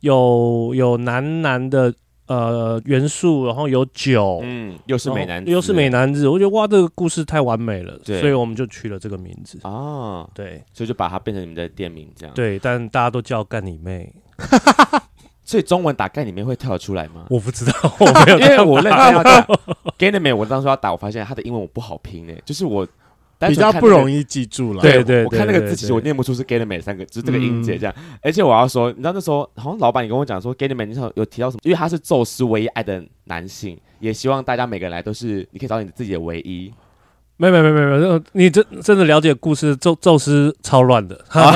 [0.00, 1.92] 有有男男的。
[2.26, 9.58] 呃，元素，然后有酒，嗯，又是美男子，又是美男子，我觉得哇，这个故事太完美了，对，所以我们就取了这个名字。
[9.62, 14.12] 啊，对，所以就把它变成你们的店名这样，对，但大家都叫干你妹，
[15.44, 17.26] 所以中文打干你妹会跳得出来吗？
[17.30, 19.46] 我不知道， 我没有，因为我认真要打
[19.96, 22.86] 干你妹，我当时要打，我发现他的英文我不好拼诶，就是我。
[23.38, 24.80] 比较不容易记住了。
[24.80, 27.94] 对对，我看那个字，其实我念不出是 Gatman 三个，就是这个音节这样。
[28.22, 31.60] 而且我要说，你知道那时候好像老板也跟我讲说，Garamay 你知道有提到什么？
[31.64, 36.72] 因为他是宙斯唯一爱的男性，也希望大家每个人来都是你可以找你自己的唯一。
[37.38, 39.76] 没没没没没，你真真的了解故事？
[39.76, 41.52] 宙宙斯超乱的，他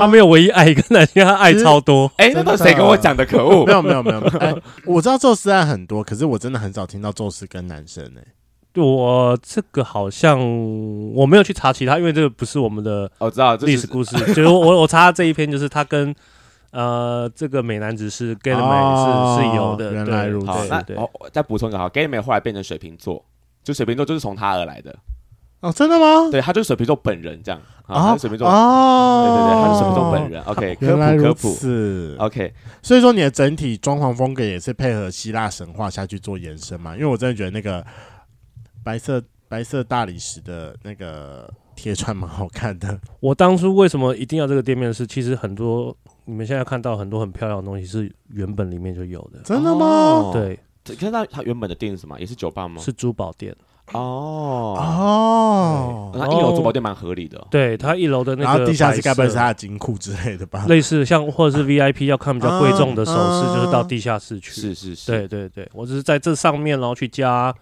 [0.00, 2.10] 他没有唯一爱一个男性，他爱超多。
[2.18, 3.24] 哎，那谁跟我讲的？
[3.24, 3.64] 可恶！
[3.64, 4.60] 没有没有没有没有。
[4.84, 8.24] 我知道宙斯爱很多，可是我真的很少听到宙斯跟男生哎。
[8.80, 10.38] 我这个好像
[11.14, 14.16] 我没有去查其他，因为这个不是我们的我知道历史故事。
[14.28, 16.14] 就是我 我查这一篇，就是他跟
[16.70, 19.92] 呃这个美男子是 Garamay 是是有的。
[19.92, 20.46] 原来如此。
[20.46, 20.82] 好，那
[21.30, 23.22] 再补充一个，好，Garamay 后来变成水瓶座，
[23.62, 24.96] 就水瓶座就是从他而来的。
[25.60, 26.30] 哦，真的吗？
[26.30, 27.60] 对，他就是水瓶座本人这样。
[27.86, 30.42] 啊，水瓶座哦，对对对，他是水瓶座本人。
[30.44, 32.54] OK，科普科普是 OK。
[32.80, 36.94] 所以说你的整体装潢风格也是配合希腊神话下去做延伸嘛？
[36.94, 37.84] 因为我真的觉得那个。
[38.84, 42.98] 白色白色大理石的那个贴窗蛮好看的。
[43.20, 44.92] 我当初为什么一定要这个店面？
[44.92, 49.40] 是其实很多你们现在看到很多很漂亮的东西是原本里面就有的。
[49.44, 49.86] 真的吗？
[49.86, 52.18] 哦、对，你看到它原本的店是什么？
[52.18, 52.80] 也是酒吧吗？
[52.80, 53.54] 是珠宝店。
[53.92, 57.44] 哦哦，那一楼珠宝店蛮合理的。
[57.50, 60.64] 对，它一楼的那个，然后地下室该不会是它的金库之类的吧？
[60.70, 64.52] 类似像或者是 VIP 要看比较贵重的首饰，就是到地下室去。
[64.52, 67.54] 是是是，对对对，我只是在这上面然后去加。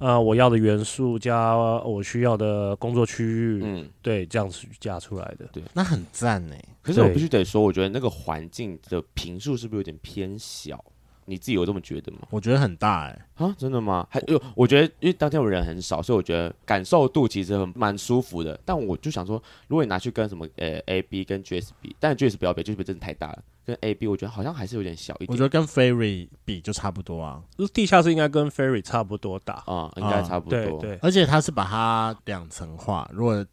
[0.00, 6.54] 呃，我要的元素加我需要的工作区域，嗯，对，这样子加出来的，对，那很赞呢。
[6.82, 10.82] 可是我必须得说，我觉得那个环境的频数是不是有点偏小？
[11.26, 12.18] 你自己有这么觉得吗？
[12.28, 14.06] 我觉得很大哎、欸，啊，真的吗？
[14.10, 18.60] 还有，我觉得因为当天我人很少，所以我觉得感受度其实很蛮舒服的。
[18.62, 23.42] 但我就想说，如果你拿去跟什么呃 A B 跟 G S 比，但 G S 不要比，J S 真的太大了。
[23.64, 25.28] 跟 A B 我觉得好像还是有点小一点。
[25.30, 30.58] 我觉得跟 Ferry 比就差不多啊，地下室应该跟 Ferry 差不多大啊、嗯，应该差不多。
[30.58, 33.44] 对对，而且它是把它两层化，如果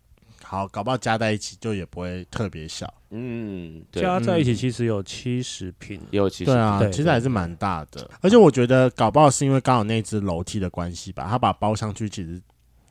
[0.43, 2.93] 好搞不好加在一起就也不会特别小。
[3.11, 8.09] 嗯，加在一起其实有七十平，也有七十对啊，其实还是蛮大的。
[8.21, 12.41] 而且我觉得搞不好是因为刚好那只楼梯的关系吧，它把包上去，其实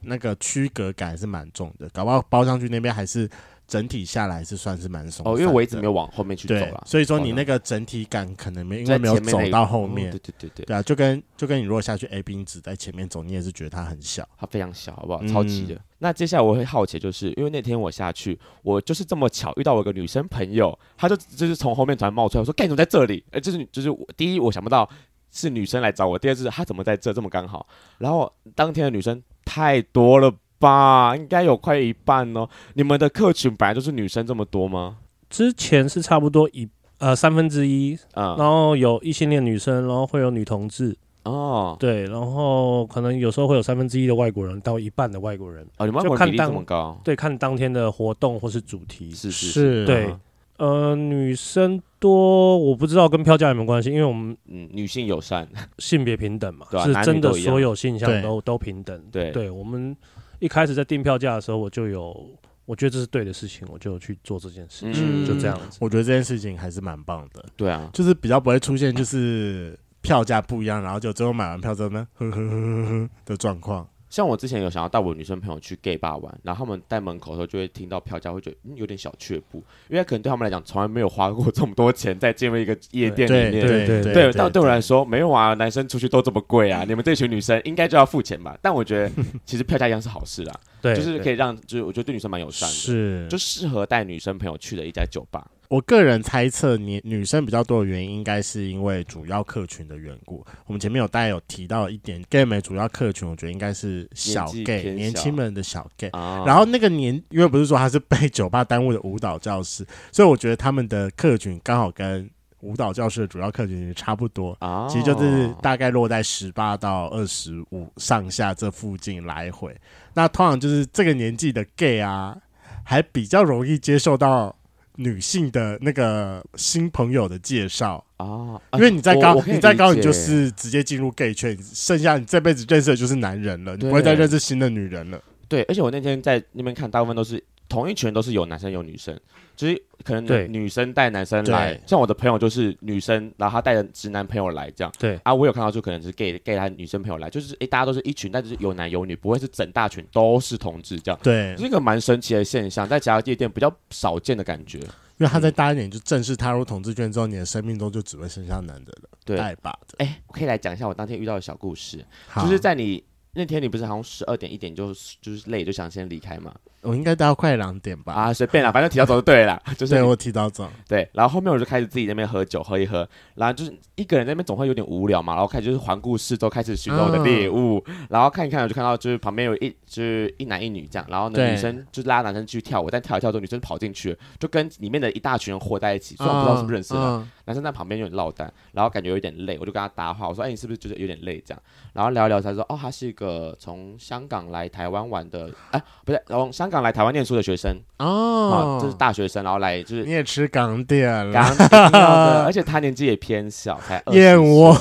[0.00, 1.88] 那个区隔感还是蛮重的。
[1.90, 3.28] 搞不好包上去那边还是
[3.70, 5.24] 整体下来是算是蛮松。
[5.24, 10.10] 哦，因为我一直没有往后面去走了，所以说你那个整体感可能没因为没有走到后面。
[10.10, 15.24] 对对对对，对啊，就跟就跟你如果下去 A 冰只在前面走，你也是觉得它很小，它非常小，好不好？
[15.28, 15.80] 超级的。
[15.98, 24.88] 那接下来我会好奇，就是因为那天我下去，我就是这么巧遇到我一个女生朋友，她就就是从后面突然冒出来，我说：“干，你怎么在这里？”呃，就是就是第一我想不到
[25.30, 27.66] 是女生来找我，第二就是她怎么在这这么刚好。
[27.98, 32.48] 然后当天的女生太多了吧，应该有快一半哦。
[32.74, 34.98] 你们的客群本来就是女生这么多吗？
[35.28, 36.68] 之前是差不多一
[36.98, 40.96] 呃三分之一，嗯，然后有异性恋女生，然后会有女同志。
[41.22, 45.62] 哦，对，然后可能有时候会有三分之一的外国人到一半的外国人。
[45.76, 46.98] 哦，你们外国人这么高？
[47.04, 50.16] 对，看当天的活动或是主题，是是是，对，啊、
[50.56, 55.46] 呃，女生多，我不知道跟票价有没有关系，因为我们嗯，女性友善，
[55.78, 59.94] 性别平等嘛，是真的所有性向都都平等，对，对，我们
[60.40, 62.28] 一开始在订票价的时候，我就有，
[62.64, 69.78] 我觉得这是对的事情，我就去做这件事情，嗯、就这样子，我觉得这件事情还是蛮棒的，对啊，就是比较不会出现就是。
[70.02, 73.86] 票价不一样，然后就最后买完票之后呢，呵呵呵呵呵的状况。
[74.10, 83.62] 像我之前有想要带我女生朋友去 gay bar 玩，然后他们在门口的时候就会听到票价，会觉得、嗯、有点小却步，因为可能对他们来讲从来没有花过 这么多钱在进入一个夜店里面。
[83.62, 88.58] 对对对，对，对，对，但对我来说没有啊，男生出去都这么贵啊，你们这群女生应该就要付钱吧？
[88.60, 89.10] 但我觉得
[89.46, 95.46] 其实票价一样是好事啦，对，就是可以让，就是我觉得对女生蛮友善的，是就适合带女生朋友去的一家酒吧。
[95.70, 100.44] 我个人猜测，女女生比较多的原因，应该是因为主要客群的缘故。
[100.66, 106.10] 我们前面有大家有提到一点，gay 美主要客群，我觉得应该是小 gay，年轻人的小 gay。
[106.44, 112.28] 然后那个年，因为不是说他是被 酒吧耽误的舞蹈教室，所以我觉得他们的客群刚好跟
[112.62, 114.58] 舞蹈教室的主要客群差不多。
[114.90, 119.72] 其实就是大概落在十八到二十五上下这附近来回。
[120.14, 122.36] 那通常就是这个年纪的 gay 啊，
[122.82, 124.56] 还比较容易接受到。
[125.00, 128.04] 女性的那个新朋友的介绍。
[128.18, 135.18] 啊，因为你再高，你再高，你就是直接进入 gay 圈，剩下你这辈子认识的就是男人了，你不会再认识新的女人了。
[135.48, 139.18] 对，而且我那天在那边看，大部分都是同一群，都是有男生有女生。
[139.56, 144.90] 就是可能女生带男生来，像我的朋友就是女生，然后她带着直男朋友来这样。
[144.98, 151.20] 对啊，我有看到就可能是 gay gay 他女生朋友来，就是诶、欸，大家都是一群，但是有男有女，不会是整大群都是同志这样。
[151.22, 154.78] 对，是一个蛮神奇的现象，在其他夜店比较少见的感觉。
[154.78, 159.10] 因为他在大一点就正式踏入同志圈之后，你的生命中就只会剩下男的了。
[159.26, 159.96] 对，爱吧的。
[159.98, 162.02] 哎、欸，我可以来讲一下我当天遇到的小故事，
[162.36, 164.88] 就是在你那天，你不是好像十二点一点就
[165.20, 166.52] 就是累，就想先离开吗？
[166.82, 168.12] 我应该到快两点吧。
[168.12, 169.62] 啊，随便啦，反正提早走就对了。
[169.76, 170.68] 就是对我提早走。
[170.88, 191.42] 对，然后后面我就开始自己在那边喝酒，喝一喝，然后就是一个人在那边总会有点无聊嘛，然后开始就是环顾四周，开始寻找我的猎物，嗯，然后看一看，我就看到就是旁边有一就是一男一女这样，然后呢女生就拉男生去跳舞，但跳一跳之后女生跑进去，就跟里面的一大群人和在一起，虽然不知道是不是认识的，嗯嗯，男生在旁边有点落单，然后感觉有点累，我就跟他搭话，我说哎，你是不是就是有点累？
[191.44, 191.60] 这样，
[191.94, 197.76] 然后聊一聊他说哦，他是一个从香港来台湾玩的，哎 不是从香港来台湾念书的学生。
[197.98, 204.72] 哦，就是大学生，然后来就是你也吃港点了，港点的，而且他年纪也偏小，才 燕窝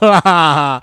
[0.00, 0.80] 啦，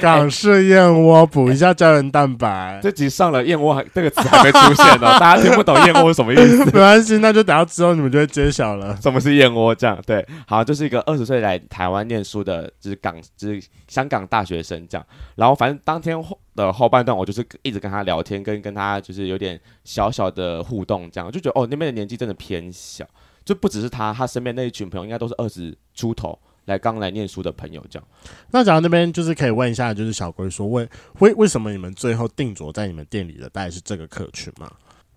[0.00, 2.80] 港式燕窝补一下胶原蛋白。
[2.82, 6.64] 这集上了燕窝这个词还没出现哦，大家听不懂燕窝是什么意思？
[6.64, 9.74] 没关系，那就等下之后你们就会揭晓了，什么是燕窝？
[9.74, 23.06] 这样对，好，就是一个二十岁来台湾念书的，就是港就是香港大学生这样，然后反正当天后的后半段，我就是一直跟他聊天，跟跟他就是有点小小的互动，这样就觉得哦，那边的年纪真的偏小，
[23.44, 28.08] 就不只是他，他身边那一群朋友应该都是二十出头来刚来念书的朋友，这样。
[28.50, 30.88] 那讲到那边，就是可以问一下，就是小龟说，为
[31.20, 34.70] 为为什么你们最后定着在你们店里的大概是这个客群吗？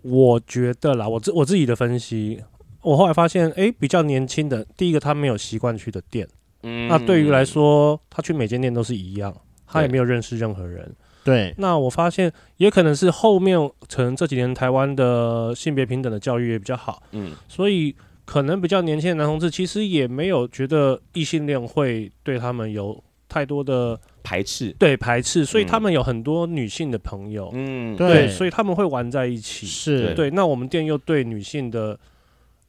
[0.04, 2.41] 我觉得啦，我自我自己的分析，
[2.82, 6.28] 我后来发现，哎、欸，比较年轻的，第一个他没有习惯去的店，
[6.63, 9.36] 嗯，那对于来说，他去每间店都是一样，
[9.67, 10.96] 他也没有认识任何人。
[11.24, 30.15] 对，那我发现也可能是后面可能这几年台湾的性别平等的教育也比较好，嗯，所以可能比较年轻的男同志其实也没有觉得异性恋会对他们有太多的排斥，对排斥，所以他们有很多女性的朋友，嗯，对，所以他们会玩在一起，是。
[30.15, 30.32] 对。
[30.32, 31.98] 那我们店又对女性的，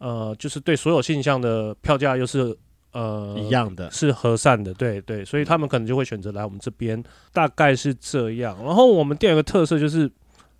[0.03, 2.55] 呃，就是对所有性向的票价又是。
[2.95, 8.55] 呃，一样的，是和善的，对对，所以他们可能就会选择来我们这边，大概是这样。
[8.63, 10.11] 然后我们店有个特色就是，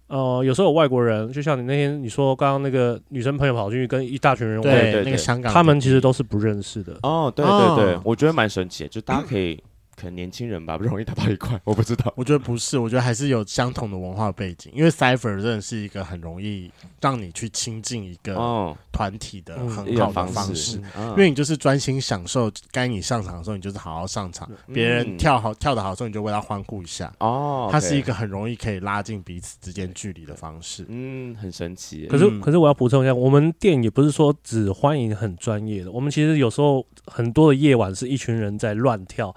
[0.07, 6.99] 呃，有时候有外国人，就像你那天你说刚刚那个女生朋友跑进去跟一大群人，对对对，那个香港，他们其实都是不认识的。
[7.03, 9.63] 哦，对对对，我觉得蛮神奇的，就大家可以。
[10.03, 12.13] 可能年轻人吧，不容易打到一块， 我不知道。
[12.17, 16.69] 我觉得不是，我觉得还是有相同的文化背景，因为 Cypher 真的是一个很容易
[17.01, 27.13] 让你去亲近一个团体的很好的方式，嗯、因为你就是专心享受该你上场的时候，你就是好好上场，别、嗯、人跳好跳的好的时候，你就为他欢呼一下。
[27.21, 30.85] 哦，它是一个很容易可以拉近彼此之间距离的方式。
[30.89, 32.07] 嗯，很神奇。
[32.09, 39.33] 可是，可是我要补充一下，我们店也不是说只欢迎很专业的，我们其实有时候很多的夜晚是一群人在乱跳。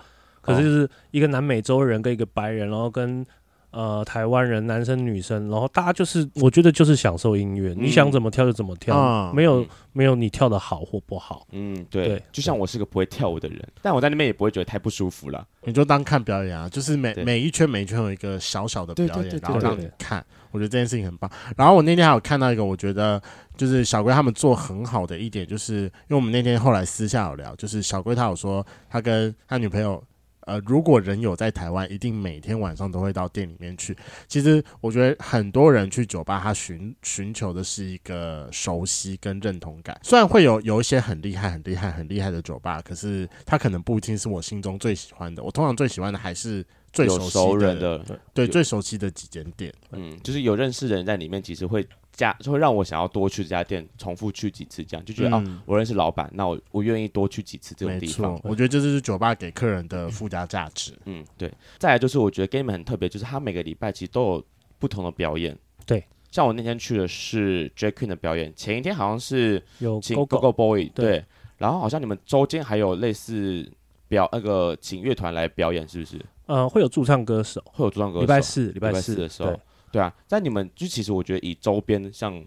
[0.46, 3.26] 可是就是一个南美洲人跟一个白人，然后跟
[3.72, 11.46] 呃台湾人，男生女生，然后大家就是我觉得就是享受音乐，嗯、你想怎么跳就怎么跳，嗯、没有、嗯、没有你跳的好或不好。
[11.52, 15.46] 嗯，对，对就像我是个不会跳舞的人，但我在那边也不会觉得太不舒服了。
[15.64, 21.30] 你就当看表演啊，就是每每一圈每一圈有一个小小的表演，然后让你看，我觉得这件事情很棒。
[21.58, 23.22] 然后我那天还有看到一个，我觉得
[23.58, 30.02] 就是小龟他们做很好的一点，就是因为我们那天后来私下有聊，就是小龟他有说他跟他女朋友。
[30.46, 33.96] 呃，如果人有在台湾，一定每天晚上都会到店里面去。
[34.28, 40.00] 其实我觉得很多人去酒吧，他寻寻求的是一个熟悉跟认同感。
[40.04, 45.44] 虽然会有有一些很厉害、很厉害、很厉害的酒吧，可是他可能不一定是我心中最喜欢的。
[45.44, 49.74] 我通常最喜欢的还是最熟悉的，熟人的对，对最熟悉的几间店。
[49.92, 51.86] 嗯，就是有认识的人在里面，其实会。
[52.16, 58.40] 加就会让我想要多去这家店，重复去几次，这样就觉得、嗯、哦，我认识老板，那我我愿意多去几次这种地方。
[58.44, 60.94] 我觉得这就是酒吧给客人的附加价值。
[61.06, 61.52] 嗯，对。
[61.78, 64.46] 再来就是我觉得 Game 很特别，就是他每个礼拜其实都有
[64.80, 65.58] 不同的表演。
[65.86, 71.26] 对，像我那天去的是 Queen 的表演，前一天好像是有请 Go Go Boy，对，对，
[71.58, 73.70] 然后好像你们周间还有类似
[74.08, 76.20] 表那个请乐团来表演，是不是？
[76.46, 78.22] 呃，会有驻唱歌手，会有驻唱歌手。
[78.22, 79.60] 礼拜四，礼拜四的时候。
[79.96, 82.44] 对啊，在你们就其实我觉得以周边像，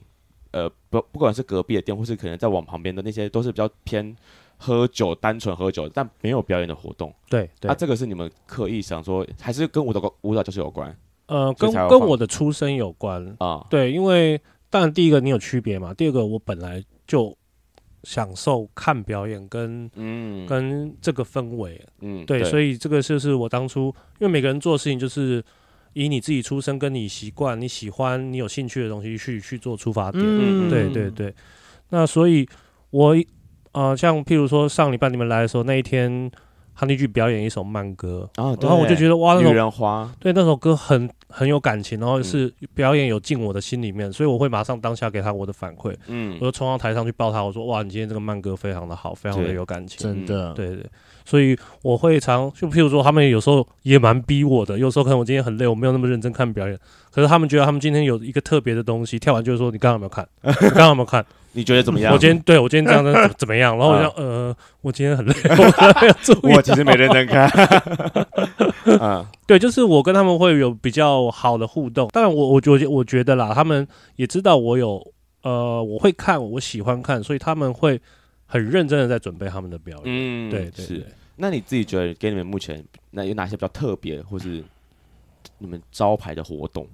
[0.51, 4.15] 呃不不管是隔壁的店，或是可能在往旁边的那些，都是比较偏
[4.59, 7.11] 喝酒、单纯喝酒，但没有表演的活动。
[7.31, 10.95] 对，那、啊、这个是你们刻意想说，还是跟舞蹈舞蹈教室有关？
[11.25, 13.67] 呃，跟跟我的出身有关啊。
[13.71, 17.35] 对，因为当然第一个你有区别嘛，第二个我本来就
[18.03, 23.87] 享受看表演跟嗯跟这个氛围，嗯对，对，所以这个就是我当初
[24.19, 25.43] 因为每个人做的事情就是。
[26.05, 31.35] 以你自己出身，跟你习惯、你喜欢、你有兴趣的东西去去做出发点，嗯、对对对。
[31.91, 32.49] 那所以
[32.91, 33.17] 我，我
[33.73, 36.31] 呃，像譬如说上礼拜你们来的时候，那一天。
[36.81, 50.87] 他那句表演一首慢歌，然后我就觉得哇，那首女人花，对那首歌很很有感情，然后是表演有进我的心里面，所以我会马上当下给他我的反馈，嗯，我就冲到台上去抱他，我说哇，你今天这个慢歌非常的好，非常的有感情，真的，对对，
[51.29, 56.79] 所以我会常就譬如说他们有时候也蛮逼我的，有时候可能我今天很累，我没有那么认真看表演，
[57.11, 60.27] 可是他们觉得他们今天有一个特别的东西，跳完就是说你刚刚有没有看？
[60.43, 61.23] 你刚刚有没有看？
[61.53, 62.13] 你觉得怎么样？
[62.13, 63.77] 我今天对我今天这样子怎么样？
[63.77, 65.35] 然后我就呃，我今天很累，
[66.43, 67.49] 我我其实没认真看。
[69.01, 72.09] 啊，对，就是我跟他们会有比较好的互动。
[72.13, 73.87] 当然，我我我我觉得啦，他们
[74.17, 75.03] 也知道我有
[75.43, 78.01] 呃，我会看，我喜欢看，所以他们会
[78.47, 80.05] 很认真的在准备他们的表演。
[80.07, 81.07] 嗯，对对，对。
[81.39, 84.63] 那你自己觉得给你们目前那有哪些比较特别，或是
[85.59, 86.87] 你们招牌的活动？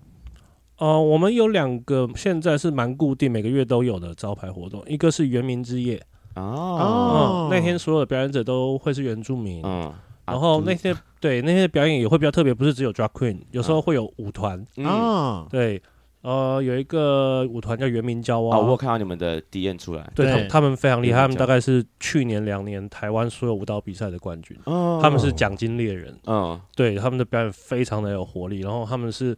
[0.77, 6.01] 呃，我们有两个现在是蛮固定，每个月都有的招牌活动，一个是原民之夜。
[6.37, 9.93] 哦、嗯，那天所有的表演者都会是原住民，嗯，
[10.27, 15.81] 然后那些、啊、对那些表演也会比较特别，不是只有 drag queen，有时候会有舞团，嗯，对，
[16.25, 29.37] 呃，有一个舞团叫原民骄傲，啊，我有看到你们的 D N 出来，对，他们他们非常厉害，他们大概是去年两年台湾所有舞蹈比赛的冠军，哦，他们是奖金猎人，嗯，对，他们的表演非常的有活力，然后他们是。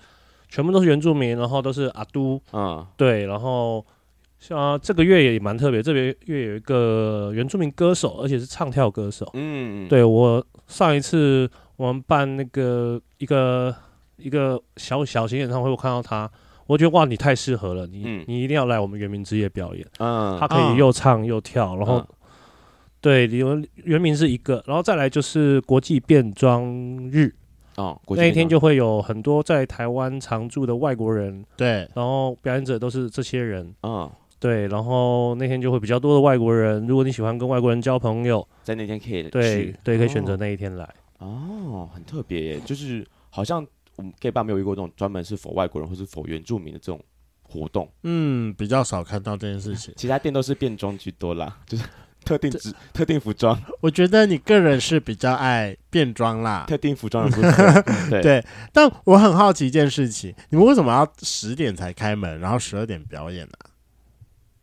[0.49, 3.85] 全部都是原住民，然后都是阿都，嗯，对，然后
[4.39, 13.75] 像这个月也蛮特别，这个月有一个原住民歌手，而且是唱跳歌手，嗯，对，我上一次我们办那个一个
[14.19, 16.31] 一个小小型演唱会，我看到他，
[16.67, 22.07] 我觉得哇，你太适合了，你、嗯、你一定要来我们原民之夜表演，嗯，他可以又唱又跳，然后、嗯、
[23.01, 26.65] 对，你们原民是一个，然后再来就是国际变装
[27.11, 27.35] 日。
[27.77, 34.11] 哦，那一天就会有很多在台湾常住的外国人，对，然后表演者都是这些人，嗯，
[34.41, 36.87] 对，然后那天就会比较多的外国人。
[36.87, 40.89] 如果你喜欢跟外国人交朋友，在那天可以对对，可以选择那一天来。
[41.19, 43.63] 哦，很特别耶，就是好像
[43.97, 47.03] 我们 gay bar 没有遇过这种专门是 for 外国人或是 for 原住民的这种
[47.43, 47.91] 活动。
[48.05, 49.93] 嗯，比较少看到这件事情。
[49.97, 51.85] 其他店都是变装居多啦， 就是。
[52.25, 56.65] 特定职特定服装，我觉得你个人是比较爱变装啦。
[56.67, 58.45] 特定服装的部分， 对，对。
[58.73, 63.53] 但我很好奇一件事情，你们为什么要十点才开门，然后十二点表演呢？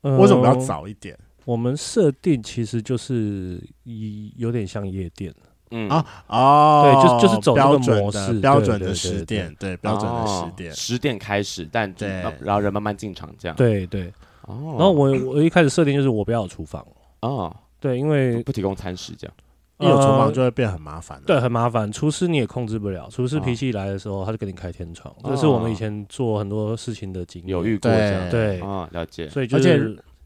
[0.02, 1.18] 呃，为什么要早一点？
[1.46, 5.34] 我们设定其实就是一有点像夜店，
[5.74, 12.08] 嗯啊哦，对，就是就是走标准模式，标准的十点，对，标准的十点，十点开始，但对，
[12.40, 14.14] 然后人慢慢进场这样，对对。
[14.44, 16.86] 哦，然后我我一开始设定就是我不要有厨房。
[17.22, 19.34] 哦，对，因为不提供餐食，这样
[19.80, 21.22] 一有厨房就会变很麻烦。
[21.26, 21.90] 对，很麻烦。
[21.92, 25.14] 厨师你也控制不了，厨师脾气来的时候，他就给你开天窗。
[25.24, 28.30] 这是我们以前做很多事情的经验，有遇过这样。
[28.30, 29.30] 对，啊，了解。
[29.30, 29.82] 所以，而且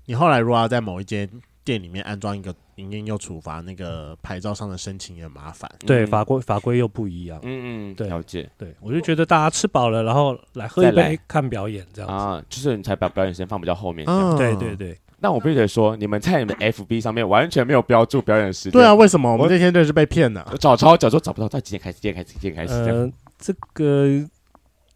[0.05, 1.29] 你后来如果要在某一间
[1.67, 5.69] 店里面安装一个营业又处罚，那个牌照上的申请也麻烦。
[5.85, 7.37] 对，法规法规又不一样。
[7.43, 8.49] 嗯嗯，对，了解。
[8.57, 14.05] 对，我就觉得大家吃饱了，然后来喝一杯，看表演这样子啊，就是你才把表演时间放比较后面。
[14.37, 14.97] 对对对。
[15.19, 18.71] 那我必须得说，你们在你们 FB 上面完全没有标注表演时间。
[18.71, 19.29] 对啊，为什么？
[19.29, 20.55] 我们那天真是被骗了。
[20.59, 21.99] 找超久都找不到，到几点开始？
[21.99, 22.33] 几点开始？
[22.39, 22.73] 几点开始？
[22.73, 24.07] 呃，这个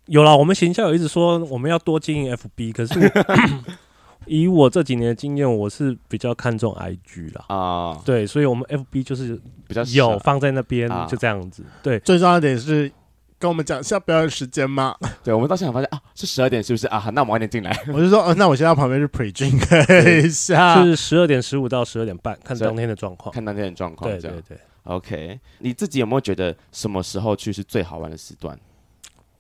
[0.06, 0.38] 有了。
[0.38, 2.94] 我们行销有一直说我们要多经营 FB，可是
[4.26, 7.46] 以我这几年的经验，我是比较看重 IG 啦。
[7.48, 8.02] 啊。
[8.06, 11.64] 对，所以我们 FB 就是比较有放在那边，就这样子。
[11.82, 12.92] 对，最重要的点是。
[13.40, 14.96] 跟我们讲下表演时间吗？
[15.24, 17.10] 对，我们到现场发现啊，是十二点，是不是啊？
[17.16, 17.76] 那我们晚点进来。
[17.92, 19.58] 我就说，呃，那我先到旁边去 pre drink
[20.24, 20.84] 一下。
[20.84, 23.34] 是十二点十五到十二点半，看当天的状况。
[23.34, 24.56] 看当天的状况，对对对。
[24.84, 28.56] OK，你自己有没有觉得什么时候去是最好玩的时段？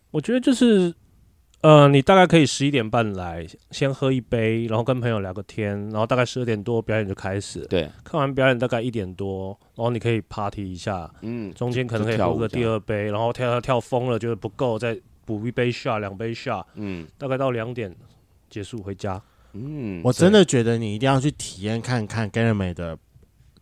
[0.09, 0.91] 我觉得就是。
[1.61, 7.59] 呃，你大概可以十一点半来，先喝一杯，然后跟朋友聊个天，然后大概十二点多表演就开始。
[7.67, 17.95] 对，看完表演大概一点多，然后你可以 party 一下，嗯，中间可能可以喝个第二杯，然后跳跳跳疯了，觉得不够再补一杯 shot，两杯 shot，嗯，大概到两点
[18.49, 19.21] 结束回家。
[19.53, 22.97] 嗯，我真的觉得你一定要去体验看看 Ganymede 的。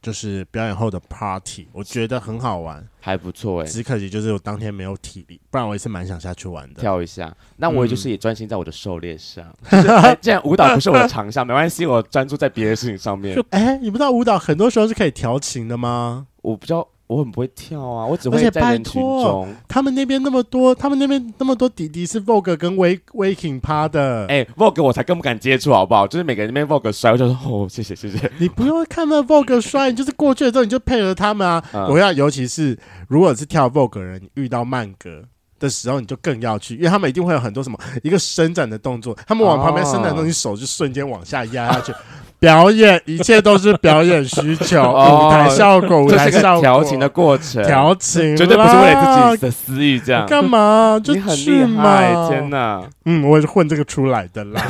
[0.01, 3.65] 就是表演后的 party，我觉得很好玩，还不错哎。
[3.65, 6.79] 只可惜就是我当天没有体力，不然我也是蛮想下去玩的。
[6.79, 9.45] 跳一下，那我也就是也专心在我的狩猎上。
[10.21, 13.37] 既然舞蹈不是我的长项，没关系，我专注在别的事情上面。
[13.51, 16.27] 哎，你不知道舞蹈很多时候是可以调情的吗？
[16.41, 16.87] 我不知道。
[17.09, 19.47] 我很不会跳啊，我只会在人群中。
[19.67, 24.27] 他们那边那么多，他们那边那么多弟弟是 Vogue 跟 Wake Waking 趴的。
[24.27, 26.05] 哎、欸、，Vogue 我才更不敢接触，好不好？
[26.05, 28.31] 就是每个人那边 Vogue 帅，我就说哦，谢谢谢谢。
[28.37, 31.63] 你不用看那 Vogue 帅，你就是过去了之后你就配合他们啊。
[31.73, 35.23] 嗯、我要，尤其是如果是跳 Vogue 的人，你遇到慢歌
[35.59, 41.91] 的时候，你就更要去，因为他们一定会有很多什么一个伸展的动作，他们往旁边伸展的东西，手就瞬间往下压下去。
[42.39, 50.97] 表演一切都是表演需求，舞台效果，舞台效果，调情的过程，调情绝对不是为了自己的私欲，这样干嘛？
[51.03, 52.81] 就你很厉害，天哪！
[53.03, 54.61] 嗯，我也是混这个出来的啦。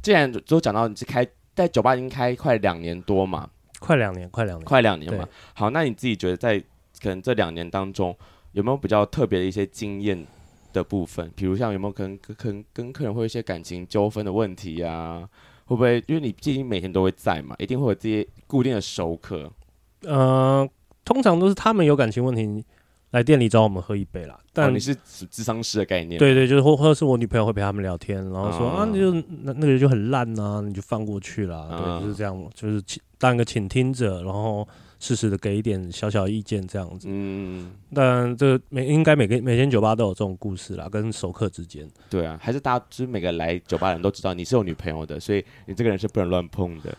[0.00, 1.26] 既然都讲到你是开
[1.56, 3.48] 在酒吧已经开快两年多嘛，
[3.80, 5.26] 快两年，快两年，快两年嘛。
[5.54, 6.58] 好，那你自己觉得在
[7.02, 8.16] 可能这两年当中，
[8.52, 10.24] 有没有比较特别的一些经验
[10.72, 11.28] 的部分？
[11.34, 15.22] 比如像有没有可能可能跟客人会有一些感情纠纷的问题呀？
[15.64, 16.02] 会不会？
[16.06, 19.50] 因为你毕竟每天都会在嘛，一定会有这些固定的熟客。
[20.02, 20.68] 呃，
[21.04, 22.64] 通常都是他们有感情问题
[23.10, 24.38] 来店里找我们喝一杯啦。
[24.52, 24.94] 但、哦、你是
[25.30, 26.18] 智商师的概念？
[26.18, 29.12] 对对，就是或或者是我女朋友会陪他们聊天，然后说、嗯、啊，你就
[29.42, 31.68] 那那个人就很烂啊，你就放过去了。
[31.72, 32.82] 嗯、对，就是这样，就是
[33.18, 34.66] 当一个倾听者，然后。
[35.04, 37.08] 适时的给一点小小意见，这样子。
[37.10, 41.86] 嗯，但这每应该每个每间酒吧都有这种故事啦，跟熟客之间。
[42.08, 46.96] 对啊，还是大家就是每个来酒吧的人都知道你是有女朋友的，所以你这个人是不能乱碰的。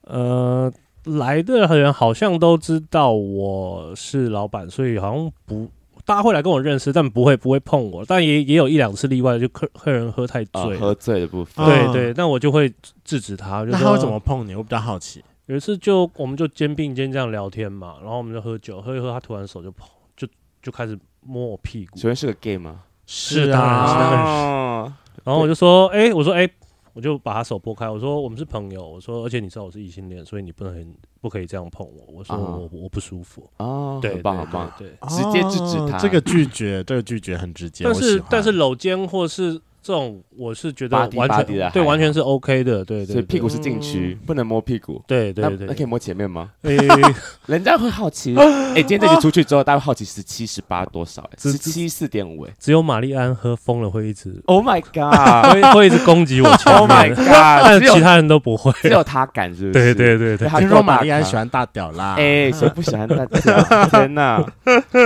[0.00, 0.72] 呃，
[1.04, 5.70] 来的人好像都知道我是老板，所以好像不
[6.04, 8.04] 大家会来跟我认识，但不会不会碰我。
[8.04, 11.64] 但也也有一两次例外，就客客人喝太醉，哦，喝醉的部分。
[11.64, 12.74] 对对，那我就会
[13.04, 13.62] 制止他。
[13.62, 14.56] 那他会怎么碰你？
[14.56, 15.22] 我比较好奇。
[15.46, 20.26] 有一次就我们就肩并肩这样聊天嘛，然后我们就喝酒，喝一喝，他突然手就跑，就
[20.62, 21.96] 就开始摸我屁股。
[21.96, 22.82] 请问是个 gay 吗？
[23.06, 26.52] 是的，然后我就说，哎、欸，我说，哎、欸，
[26.94, 33.46] 我就把他手拨开，我说我们是朋友，我说，而且你知道我是异性恋，所以你不能不可以这样碰我，我说我、uh, 我不舒服。
[33.58, 35.98] 哦，对，很棒很棒，对，直接制止他。
[35.98, 37.84] 这个拒绝，这个拒绝很直接。
[37.84, 43.12] 但是但是搂肩或是这种我是觉得完全对，完全是 OK 的，对对。
[43.12, 45.02] 所以屁股是禁区，不能摸屁股。
[45.06, 46.52] 对对对，那可以摸前面吗？
[47.44, 48.34] 人家会好奇。
[48.74, 51.28] 哎，今天这集出去之后，大家会好奇十七十八多少？
[51.36, 52.46] 十七四点五。
[52.46, 56.48] 哎，只有玛丽安喝疯了会一直，Oh my god， 会会一直攻击我。
[56.48, 59.94] Oh my god，但其他人都不会，只有他敢，是不是？
[59.94, 60.48] 对对对对。
[60.58, 62.14] 听说玛丽安喜欢大屌啦。
[62.16, 63.86] 哎，谁不喜欢大屌？
[63.90, 64.42] 天哪！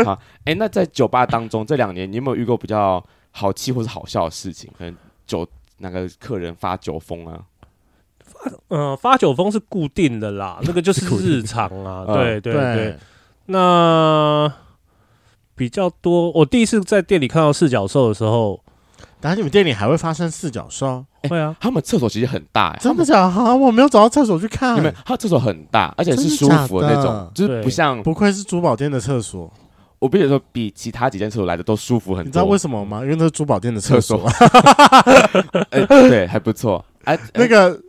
[0.05, 0.17] 好，
[0.47, 3.05] 哎，那在酒吧当中这两年，你有没有遇过比较？
[3.39, 4.95] 好气或是好笑的事情，可能
[5.27, 5.47] 酒
[5.79, 7.41] 那个客人发酒疯啊，
[8.25, 12.99] 发嗯、呃、发酒疯是固定的啦，那个就是 日常啊，对对对。
[13.47, 14.53] 那
[15.55, 18.61] 比较多，我第一次在店里看到四脚兽的时候，
[19.21, 21.05] 等下你们店里还会发生四脚兽？
[21.29, 23.57] 会啊，他们厕所其实很大，真的假的？
[23.57, 29.51] 我没有找到厕所去看，你们他厕所很大，而且是舒服的那种，就是不像，不愧是珠宝店的厕所。
[29.99, 32.27] 我必须说，比其他几间厕所来的都舒服很多。
[32.27, 33.01] 你知道为什么吗？
[33.03, 34.27] 因为那是珠宝店的厕所。
[35.71, 36.85] 哎，对，还不错。
[37.05, 37.81] 哎， 那个。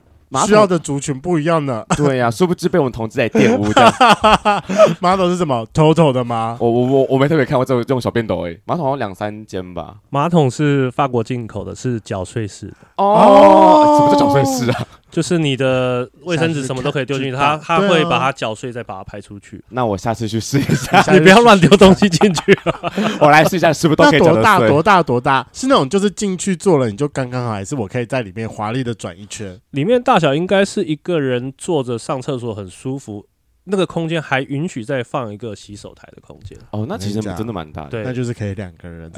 [0.45, 4.63] 需要的族群不一样的，对呀， 殊不知被我们同志在玷污的。
[4.99, 6.55] 马桶是什么？TOTO 的吗？
[6.61, 8.61] 我我我我没特别看过这种这种小便斗诶。
[8.65, 9.95] 马桶好像两三间吧。
[10.11, 12.75] 马桶是法国进口的，是搅碎式的。
[12.97, 14.87] 哦，什么叫搅碎式啊？
[15.09, 19.59] 就是你的卫生纸什么都可以丢进去，它它会把它搅碎，再把它排出去。
[19.69, 21.03] 那我下次去试一下。
[21.11, 22.55] 你不要乱丢东西进去。
[23.19, 24.33] 我来试一下，是不是都可以搅碎？
[24.35, 24.59] 多大？
[24.59, 25.01] 多大？
[25.01, 25.47] 多大？
[25.51, 29.59] 是那种就是进去坐了你就刚刚好，还是我可以在里面华丽的转一圈？
[29.71, 30.19] 里面大。
[30.19, 33.25] 小应该是一个人坐着上厕所很舒服，
[33.69, 36.57] 那个空间还允许再放一个洗手台的空间。
[36.71, 39.09] 哦，那其实真的蛮大的，对，那就是可以两个人。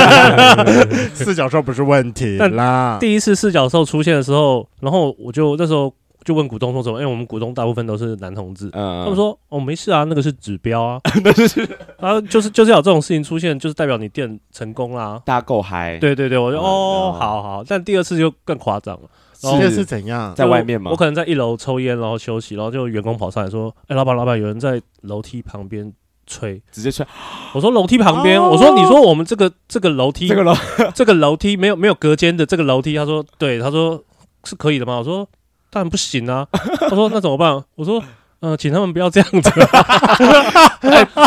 [1.14, 2.98] 四角兽不是问题啦。
[3.00, 5.92] 第一次四角兽出现的时候，然后我就那时候
[6.24, 6.98] 就问股东说什么？
[7.00, 11.66] 因为我们股东大部分都是男同志，嗯，他们说哦没事啊，那个是指标啊，那就是
[11.98, 15.98] 啊，就是就是有这种事情出现，就是代表你店成功啦，大家够嗨。
[15.98, 19.08] 对对对，我就哦好好，但第二次就更夸张了。
[19.40, 20.34] 直接是怎样？
[20.34, 20.90] 在外面吗？
[20.90, 25.90] 我可能在一楼抽烟，然后休息，然后就员工跑上来说：“哎，老板，老板，有人在楼梯旁边
[26.26, 27.06] 吹，直接吹。”
[27.54, 30.54] 我说：“楼梯旁边？”我说：“你说我们这个这个楼梯，这个楼
[30.94, 34.02] 这个楼梯没有没有隔间的这个楼梯？”他说：“对。”他说
[34.44, 35.26] ：“是可以的吗？”我说
[35.70, 36.46] ：“当然不行啊。”
[36.78, 38.02] 他说：“那怎么办？”我说
[38.42, 39.50] ：“嗯，请他们不要这样子。”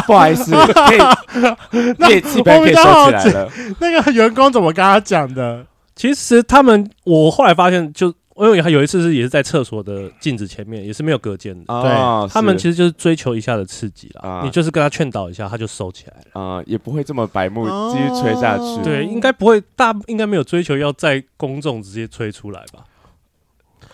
[0.07, 3.49] 不好意思，可以，业绩可以收起来了。
[3.79, 5.65] 那个员工怎么跟他讲的？
[5.95, 11.65] 其实他们，我后来发现，就因为有一次是也是在厕所的镜子前面，也是没有隔间的。
[11.81, 14.41] 对，他们其实就是追求一下的刺激啦。
[14.43, 16.41] 你就是跟他劝导一下，他就收起来了。
[16.41, 18.83] 啊，也不会这么白目，继续吹下去。
[18.83, 22.85] 对，应该不会，大应该没有追求要在公众直接吹出来吧？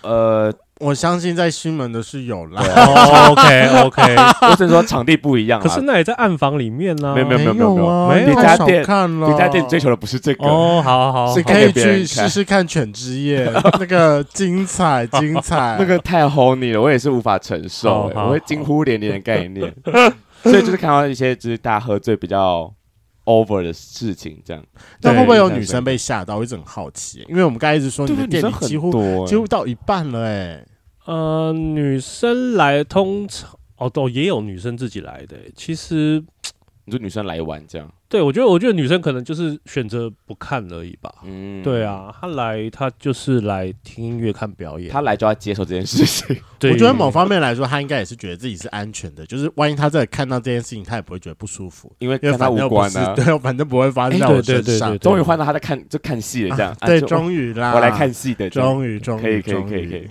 [0.01, 0.53] 呃。
[0.79, 2.61] 我相信在新门的是有啦。
[3.29, 4.15] OK OK，
[4.49, 5.59] 我只是说场地不一样。
[5.59, 7.13] 可是那也在暗房里面呢。
[7.13, 9.27] 没有没有没有没有没有，没有别家店，看了。
[9.27, 10.45] 别家店追求的不是这个。
[10.47, 19.73] 哦，好好好，是可以去试试看犬之夜 那个精彩精彩， 那个太 honey 了，我也是无法承受，我会惊呼连连的概念。
[20.43, 22.73] 所以就是看到一些就是大家喝醉比较。
[23.25, 24.63] over 的事情，这样，
[25.01, 26.37] 那会不会有女生被吓到？
[26.37, 30.65] 我一直很好奇，因为我们刚才一直说你的店里几乎几乎到一半了，哎，
[31.09, 36.23] 呃，女生来通常哦，都也有女生自己来的，其实。
[36.85, 41.13] 你说女生来玩这样，对，我觉得，我觉得女生可能就是选择不看而已吧。
[41.23, 44.89] 嗯，对啊，她来，她就是来听音乐、看表演。
[44.89, 46.35] 她来就要接受这件事情。
[46.57, 49.23] 对，我觉得某方面来说，她应该也是觉得自己是安全的。
[49.27, 53.13] 就是万一她在看到这件事情，她也不会觉得不舒服，因为跟她无关啊。
[53.15, 54.97] 对，反正不会发生在我身上。
[54.97, 56.75] 终于换到她在看，就看戏了这样。
[56.81, 60.09] 对，终于啦，我来看戏的，终于，终于，可以，可以，可以，可以。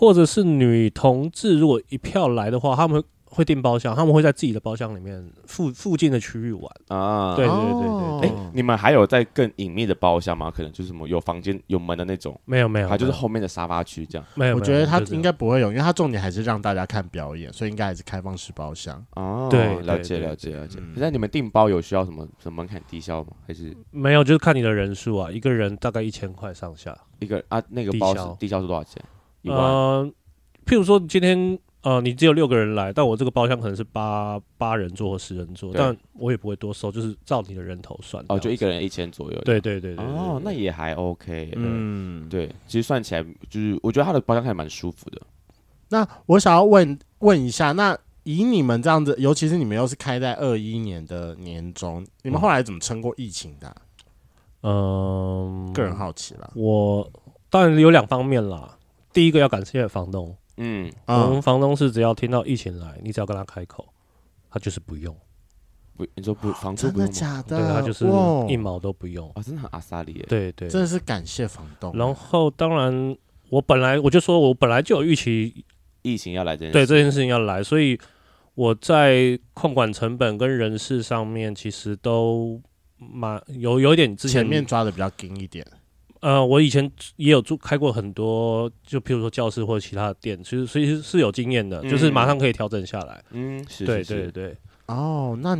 [0.00, 3.44] 或者是女同志，如果一票来的话，他们会。
[3.44, 7.36] 订包厢，他们会在自己的包厢里面附附近的区域玩啊。
[7.36, 10.50] 对对对对，哎，你们还有在更隐秘的包厢吗？
[10.50, 12.38] 可能就是什么有房间有门的那种？
[12.44, 14.26] 没有没有，还就是后面的沙发区这样。
[14.34, 19.04] 没有，我觉得他应该不会有，因为他重点还是让大家看表演，所以应该还是开放式包厢。
[19.14, 20.80] 哦，对，了解了解了解。
[20.96, 23.30] 那你们订包有需要什么什么门槛低消吗？
[23.46, 24.24] 还是没有？
[24.24, 26.98] 就是看你的人数啊，一个人大概一千块上下。
[27.20, 29.00] 一个啊，那个包低消是多少钱？
[29.44, 30.10] 呃，
[30.66, 31.58] 譬如说今天。
[31.82, 38.22] 呃，你只有六个人来，但我这个包厢可能是八八人座或十人座，但我也不会多收，就是照你的人头算。
[38.28, 39.40] 哦，就一个人一千左右。
[39.46, 41.50] 对对对，对，哦，那也还 OK。
[41.56, 45.22] 嗯，对，其实算起来就是，我觉得他的包厢还蛮舒服的。
[45.88, 53.76] 那我想要问问一下，那以你们这样子，尤其是你们又是开在二一年的年中，你们后来怎么撑过疫情的啊？
[54.64, 56.52] 嗯，个人好奇了。
[56.54, 57.10] 我
[57.48, 58.76] 当然有两方面啦，
[59.12, 60.36] 第一个要感谢房东。
[60.56, 63.88] 嗯，我们房东是只要听到疫情来，你只要跟他开口，
[64.50, 65.16] 他就是不用，
[65.96, 67.56] 不，你说不房租不用真的假的？
[67.56, 68.04] 对，他就是
[68.46, 69.26] 一毛都不用。
[69.34, 70.26] 哦，真的很阿萨里耶。
[70.28, 71.92] 对对，真的是感谢房东。
[71.96, 73.16] 然后当然，
[73.48, 75.64] 我本来我就说我本来就有预期
[76.02, 77.98] 疫情要来这件事，对这件事情要来，所以
[78.54, 82.60] 我在控管成本跟人事上面其实都
[82.98, 85.66] 蛮有有一点之前，前面抓的比较紧一点。
[86.20, 93.22] 呃，我以前也有做开过很多，就譬如说教室或者其他的店，其实其实是有经验的，嗯、就是马上可以调整下来。
[93.30, 94.56] 嗯，是，对对对。
[94.86, 95.58] 哦，那。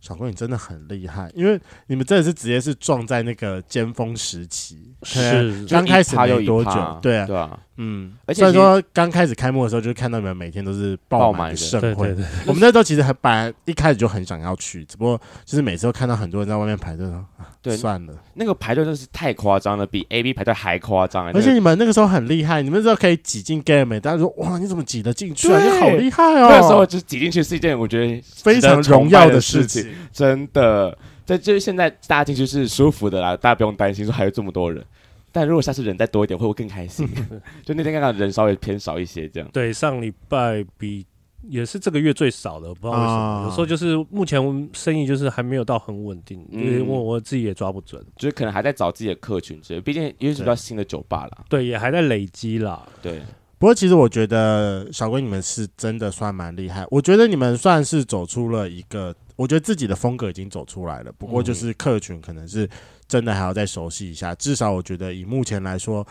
[0.00, 1.56] 小哥，你真的很厉害，因为
[1.86, 17.06] 你们真的是直接是撞在那个尖峰时期，是刚开始没多久，对啊，对啊，嗯，而且所以说刚开始开幕的时候，就看到你们每天都是爆满的盛会，对对对，我们那时候其实很本来一开始就很想要去，只不过就是每次都看到很多人在外面排队，
[17.62, 25.62] 对，算了，那个排队真的是太夸张了，比 A B 排队还夸张，而且你们那个时候很厉害，你们那时候可以挤进 Game，大家说哇，你怎么挤得进去啊？
[25.62, 26.48] 你好厉害哦！
[26.50, 29.88] 那时候就是挤进去是一件我觉得非常荣耀的事情。
[30.12, 34.84] 真的，在就是现在大家进去是舒服的啦，大家不用担心说还有这么多人。
[35.32, 37.08] 但如果下次人再多一点，会不会更开心？
[37.64, 39.48] 就那天刚刚人稍微偏少一些，这样。
[39.52, 41.06] 对，上礼拜比
[41.48, 43.12] 也是这个月最少的，不知道为什么。
[43.12, 49.80] 啊、有时候就是目前生意就是还没有到很稳定，因为我我自己也抓不准，就是可能还在找自己的客群之类。
[49.80, 52.86] 毕竟因为是比较新的酒吧啦，对，也还在累积啦。
[53.00, 53.20] 对。
[53.58, 59.14] 不过其实我觉得小龟你们是真的算蛮厉害，我觉得你们算是走出了一个。
[59.34, 62.68] 我觉得自己的风格已经走出来了，不过就是客群可能是
[63.12, 64.34] 真的还要再熟悉一下。
[64.36, 66.06] 至少我觉得以目前来说，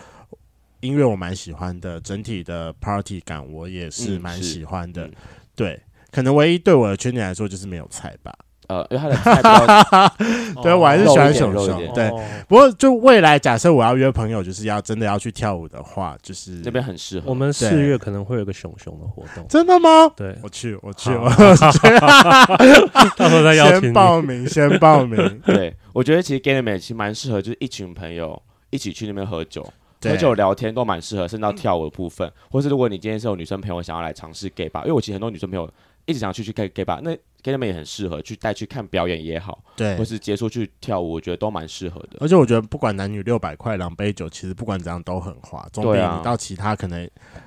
[0.81, 5.09] 音乐我蛮喜欢的，整体的 party 感我也是蛮喜欢的。
[5.55, 5.81] 对，
[6.11, 8.31] 可能唯一对我的缺点来说就是没有菜吧。
[8.67, 10.21] 呃，因为他的菜比
[10.53, 11.93] 较， 对我还是喜欢熊熊。
[11.93, 12.09] 对，
[12.47, 17.29] 不过就未来假设我要约朋友，就是要真的要去跳舞的话，就是这边很适合。
[17.29, 20.07] 我们四月可能会有个熊熊的活动，真的吗？
[20.15, 21.89] 对，我去，我去，我去，
[23.17, 23.81] 到时候再邀请你。
[23.81, 25.41] 先报名，先报名。
[25.45, 29.67] 对，我觉得其实 Game 其实蛮适合，就是一群朋友一起去那边喝酒，
[30.01, 35.71] 喝酒聊天都蛮适合，甚至到跳舞的部分，或是如果你今天是有女生朋友想要来尝试 gay 吧，因为我其实很多女生朋友
[36.05, 42.17] 一直想去去 gay gay 吧，那 gay 们也很适合去带去看表演也好，对，或是结束去跳舞，我觉得都蛮适合的。
[42.19, 47.05] 而且我觉得不管男女六百块两杯酒，其实不管怎样都很划，总比你到其他可能，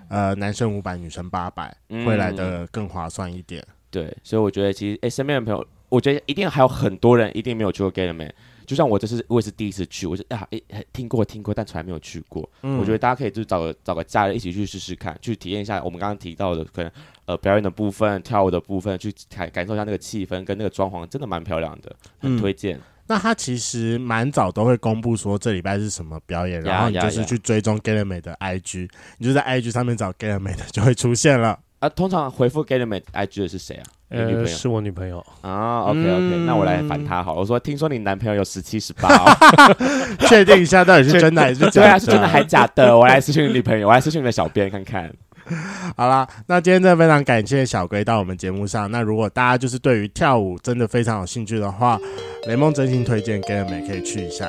[0.08, 1.76] 啊、呃男生五百女生八百
[2.06, 3.64] 会来的更划算一点。
[3.90, 5.64] 对，所以我觉得其实哎、欸、身边的朋友，
[5.94, 8.32] 我觉得一定还有很多人一定没有去过 Gay 了没。
[8.66, 12.48] 就像我这次我也是第一次去，我就啊诶、欸，听过听过，但从来没有去过。
[12.62, 16.90] 嗯、我觉得大家可以就找个找个假日一起去试试看，去体验一下我们刚刚提到的可能
[17.26, 22.80] 呃表演的部分、跳舞的部分，去感感受一下那个气氛跟那个装潢，真的蛮漂亮的，很推荐、嗯。
[23.06, 28.88] 那他其实蛮早都会公布说这礼拜是什么表演，然后你就是去追踪 Gaylord 的 IG，
[29.18, 31.60] 你就在 IG 上面找 Gaylord 的就会出现了。
[31.80, 33.84] 啊，通常回复 Gaylord IG 的是谁啊？
[34.10, 35.82] 呃，是我女朋友啊。
[35.82, 37.40] OK OK，、嗯、那我来烦他好了。
[37.40, 39.08] 我说，听说你男朋友有十七十八，
[40.28, 41.70] 确定一下到底是真的还是假的？
[41.72, 42.96] 对啊，是真的还假的？
[42.96, 45.12] 我来私讯你女朋友，我来私讯你的小编看看。
[45.96, 48.90] 好啦，那今天真的非常感谢小龟到我们节目上。
[48.90, 51.98] 那如果大家就是对于跳舞真的非常有兴趣的话，
[52.46, 54.48] 雷梦真心推荐 Gamer 可以去一下。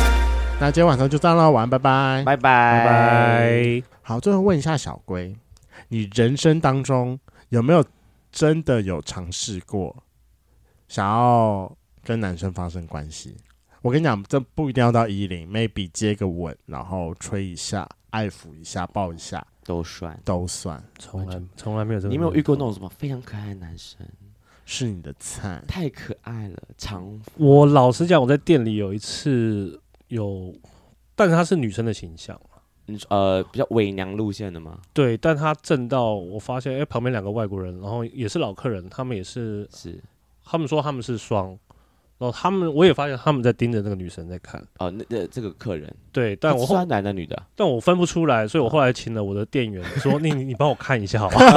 [0.61, 3.83] 那今天晚上就这样了，晚安，拜拜，拜拜，拜拜。
[4.03, 5.35] 好，最后问一下小龟，
[5.87, 7.83] 你人生当中有没有
[8.31, 10.03] 真的有尝试过
[10.87, 13.35] 想要跟男生发生关系？
[13.81, 20.79] 我跟你讲，这不一定要到一零，maybe 接个吻，然后吹一下、爱抚一下、抱一下都算，都算。
[20.99, 22.09] 从来从来没有这个。
[22.09, 24.05] 你有没有遇过那种什么非常可爱的男生？
[24.67, 25.59] 是你的菜？
[25.67, 27.19] 太可爱了，长。
[27.37, 29.80] 我老实讲，我在店里有一次。
[30.11, 30.53] 有，
[31.15, 32.39] 但是她是女生的形象，
[32.87, 34.77] 嗯，呃，比较伪娘路线的吗？
[34.93, 39.97] 对，但她正到我发现，哎、欸，旁边两个外国人，然后也是老客人，他们也是，是，
[40.43, 41.47] 他们说他们是双，
[42.17, 51.47] 然后他们我也发现他们在盯着那个女生在看，哦，那那这个客人，对，但我后男的女的，但我分不出来，所以我后来请了我的店员说， 你你帮我看一下好 不好？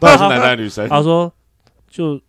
[0.00, 0.86] 到底是男的女生？
[0.90, 1.32] 他说
[1.88, 2.20] 就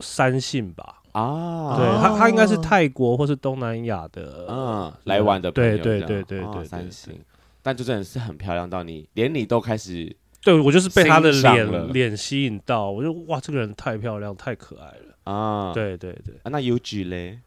[0.00, 0.95] 三性吧。
[1.18, 7.18] 啊，对他，他应该是泰国或是东南亚的，嗯，来玩的朋友，对对对对对，三星，
[7.62, 15.32] 但就真的是很漂亮到你连你都开始对我就是被他的脸脸吸引到，我就哇，这个人太漂亮，太可爱了。
[15.32, 15.72] 啊！
[15.72, 17.40] 对对对，啊、那 Yuji 嘞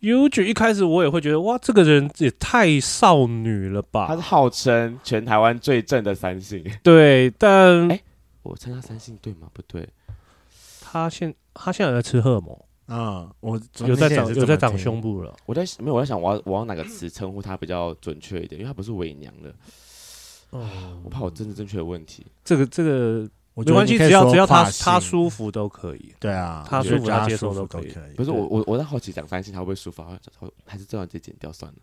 [0.00, 4.06] ？Yuji 一开始我也会觉得哇，这个人也太少女了吧？
[4.08, 7.86] 他是号称全台湾最正的三星，对，但
[8.42, 9.48] 我参加三星对吗？
[9.52, 9.86] 不对，
[10.80, 12.58] 他现他现在有在吃荷尔蒙。
[12.90, 15.36] 啊，我有在长有在长胸部了。
[15.46, 19.54] 我在没有，我在想我要我要哪个词称呼她比较准确一点，因为她不是伪娘了。
[20.50, 20.68] 哦，
[21.04, 22.26] 我怕我真的正确的问题。
[22.44, 26.12] 这个这个没关系，只要只要她她舒服都可以。
[26.18, 27.94] 对啊，她舒服她接受都可以。
[28.16, 30.04] 不是我我我在好奇讲三性她会不会舒服，
[30.66, 31.78] 还是这样直接剪掉算了。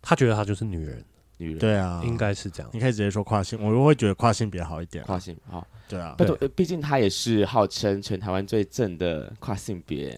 [0.00, 1.04] 她觉得她就是女人。
[1.42, 2.70] 女人对啊，应该是这样。
[2.72, 5.02] 你可以直接说跨性，我会觉得跨性别好一点。
[5.04, 6.14] 跨性好，对啊。
[6.16, 10.16] 对，毕竟他也是号称全台湾最正的跨性别。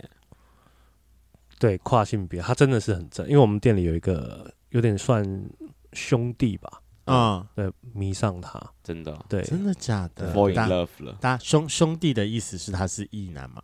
[1.59, 3.27] 对，跨性别，他真的是很正。
[3.27, 5.25] 因为我们店里有一个有点算
[5.95, 11.17] 兄弟吧，啊，对，迷上他，真的，对，真的假的？Fall in love 了。
[11.23, 13.63] 他兄兄弟的意思是他是异男吗？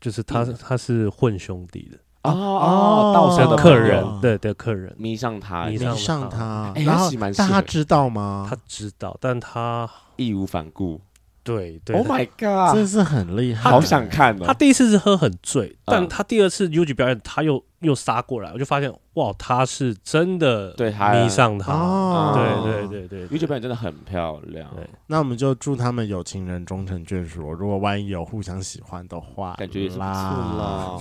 [0.00, 1.98] 就是他他是混兄弟的。
[2.22, 4.94] 哦哦，道上的客人，对的客人。
[4.96, 8.46] 迷上他，迷上他，然后但他知道吗？
[8.48, 11.00] 他知道，但他义无反顾。
[11.44, 14.44] 对对，Oh my god，真是很厉害，好想看哦。
[14.46, 24.70] 他第一次是喝很醉，但他第二次 Yuji 表演，他又又杀过来，我就发现哇，他是真的对他迷上他，对对对对，Yuji 表演真的很漂亮。
[25.08, 27.52] 那我们就祝他们有情人终成眷属。
[27.52, 30.96] 如果万一有互相喜欢的话，感觉也是不错啦。